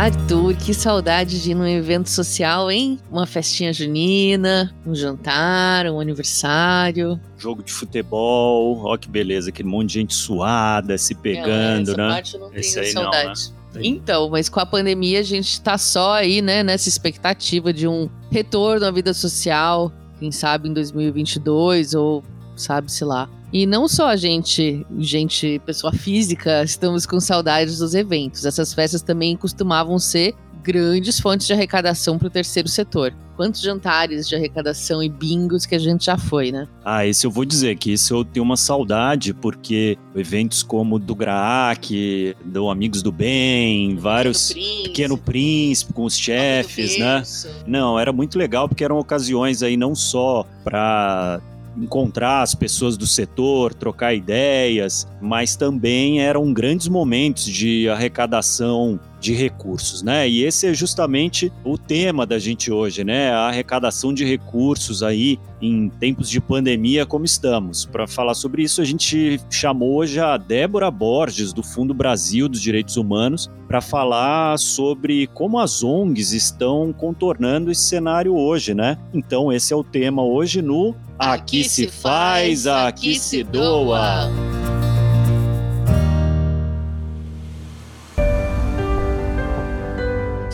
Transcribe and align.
Arthur, 0.00 0.56
que 0.56 0.72
saudade 0.72 1.42
de 1.42 1.50
ir 1.50 1.54
num 1.54 1.66
evento 1.66 2.08
social, 2.08 2.70
hein? 2.70 2.98
Uma 3.10 3.26
festinha 3.26 3.70
junina, 3.70 4.74
um 4.86 4.94
jantar, 4.94 5.84
um 5.88 6.00
aniversário. 6.00 7.20
Jogo 7.36 7.62
de 7.62 7.70
futebol, 7.70 8.80
ó 8.82 8.96
que 8.96 9.06
beleza, 9.10 9.50
aquele 9.50 9.68
monte 9.68 9.88
de 9.88 9.94
gente 10.00 10.14
suada, 10.14 10.96
se 10.96 11.14
pegando, 11.14 11.90
essa 11.90 11.96
né? 11.98 12.08
Parte 12.08 12.34
eu 12.34 12.40
não 12.40 12.54
Esse 12.54 12.76
tenho 12.76 12.86
aí 12.86 12.94
não, 12.94 13.02
saudade. 13.02 13.52
né? 13.74 13.80
Então, 13.84 14.30
mas 14.30 14.48
com 14.48 14.58
a 14.58 14.64
pandemia 14.64 15.20
a 15.20 15.22
gente 15.22 15.60
tá 15.60 15.76
só 15.76 16.14
aí, 16.14 16.40
né, 16.40 16.62
nessa 16.62 16.88
expectativa 16.88 17.70
de 17.70 17.86
um 17.86 18.08
retorno 18.30 18.86
à 18.86 18.90
vida 18.90 19.12
social, 19.12 19.92
quem 20.18 20.32
sabe 20.32 20.70
em 20.70 20.72
2022 20.72 21.92
ou 21.92 22.24
sabe-se 22.56 23.04
lá. 23.04 23.28
E 23.52 23.66
não 23.66 23.88
só 23.88 24.08
a 24.08 24.16
gente, 24.16 24.86
gente, 24.98 25.60
pessoa 25.66 25.92
física, 25.92 26.62
estamos 26.62 27.04
com 27.04 27.18
saudades 27.18 27.78
dos 27.78 27.94
eventos. 27.94 28.44
Essas 28.44 28.72
festas 28.72 29.02
também 29.02 29.36
costumavam 29.36 29.98
ser 29.98 30.34
grandes 30.62 31.18
fontes 31.18 31.46
de 31.46 31.52
arrecadação 31.52 32.18
para 32.18 32.28
o 32.28 32.30
terceiro 32.30 32.68
setor. 32.68 33.12
Quantos 33.36 33.62
jantares 33.62 34.28
de 34.28 34.36
arrecadação 34.36 35.02
e 35.02 35.08
bingos 35.08 35.64
que 35.64 35.74
a 35.74 35.78
gente 35.78 36.04
já 36.04 36.18
foi, 36.18 36.52
né? 36.52 36.68
Ah, 36.84 37.06
esse 37.06 37.26
eu 37.26 37.30
vou 37.30 37.46
dizer 37.46 37.76
que 37.76 37.92
isso 37.92 38.14
eu 38.14 38.24
tenho 38.24 38.44
uma 38.44 38.56
saudade, 38.56 39.32
porque 39.32 39.96
eventos 40.14 40.62
como 40.62 40.96
o 40.96 40.98
do 40.98 41.14
GRAAC, 41.14 42.36
do 42.44 42.68
Amigos 42.68 43.02
do 43.02 43.10
Bem, 43.10 43.96
vários 43.96 44.52
Príncipe, 44.52 44.82
Pequeno 44.82 45.16
Príncipe 45.16 45.92
com 45.94 46.04
os 46.04 46.16
chefes, 46.16 46.98
né? 46.98 47.22
Não, 47.66 47.98
era 47.98 48.12
muito 48.12 48.38
legal 48.38 48.68
porque 48.68 48.84
eram 48.84 48.98
ocasiões 48.98 49.62
aí 49.62 49.76
não 49.76 49.94
só 49.94 50.46
para 50.62 51.40
encontrar 51.80 52.42
as 52.42 52.54
pessoas 52.54 52.96
do 52.96 53.06
setor, 53.06 53.72
trocar 53.74 54.14
ideias, 54.14 55.08
mas 55.20 55.56
também 55.56 56.20
eram 56.20 56.52
grandes 56.52 56.88
momentos 56.88 57.44
de 57.44 57.88
arrecadação 57.88 59.00
de 59.20 59.34
recursos, 59.34 60.02
né? 60.02 60.28
E 60.28 60.42
esse 60.42 60.66
é 60.66 60.74
justamente 60.74 61.52
o 61.64 61.76
tema 61.76 62.26
da 62.26 62.38
gente 62.38 62.72
hoje, 62.72 63.04
né? 63.04 63.30
A 63.30 63.48
arrecadação 63.48 64.12
de 64.12 64.24
recursos 64.24 65.02
aí 65.02 65.38
em 65.60 65.90
tempos 65.90 66.30
de 66.30 66.40
pandemia 66.40 67.04
como 67.04 67.24
estamos. 67.24 67.84
Para 67.84 68.06
falar 68.06 68.34
sobre 68.34 68.62
isso, 68.62 68.80
a 68.80 68.84
gente 68.84 69.38
chamou 69.50 69.96
hoje 69.96 70.18
a 70.18 70.36
Débora 70.36 70.90
Borges 70.90 71.52
do 71.52 71.62
Fundo 71.62 71.92
Brasil 71.92 72.48
dos 72.48 72.62
Direitos 72.62 72.96
Humanos 72.96 73.50
para 73.68 73.80
falar 73.80 74.58
sobre 74.58 75.26
como 75.28 75.58
as 75.58 75.82
ONGs 75.84 76.32
estão 76.32 76.92
contornando 76.92 77.70
esse 77.70 77.82
cenário 77.82 78.34
hoje, 78.34 78.74
né? 78.74 78.96
Então 79.12 79.52
esse 79.52 79.72
é 79.72 79.76
o 79.76 79.84
tema 79.84 80.24
hoje 80.24 80.62
no 80.62 80.94
Aqui 81.18 81.62
se 81.62 81.86
faz, 81.86 82.66
aqui 82.66 83.18
se 83.18 83.44
doa. 83.44 84.59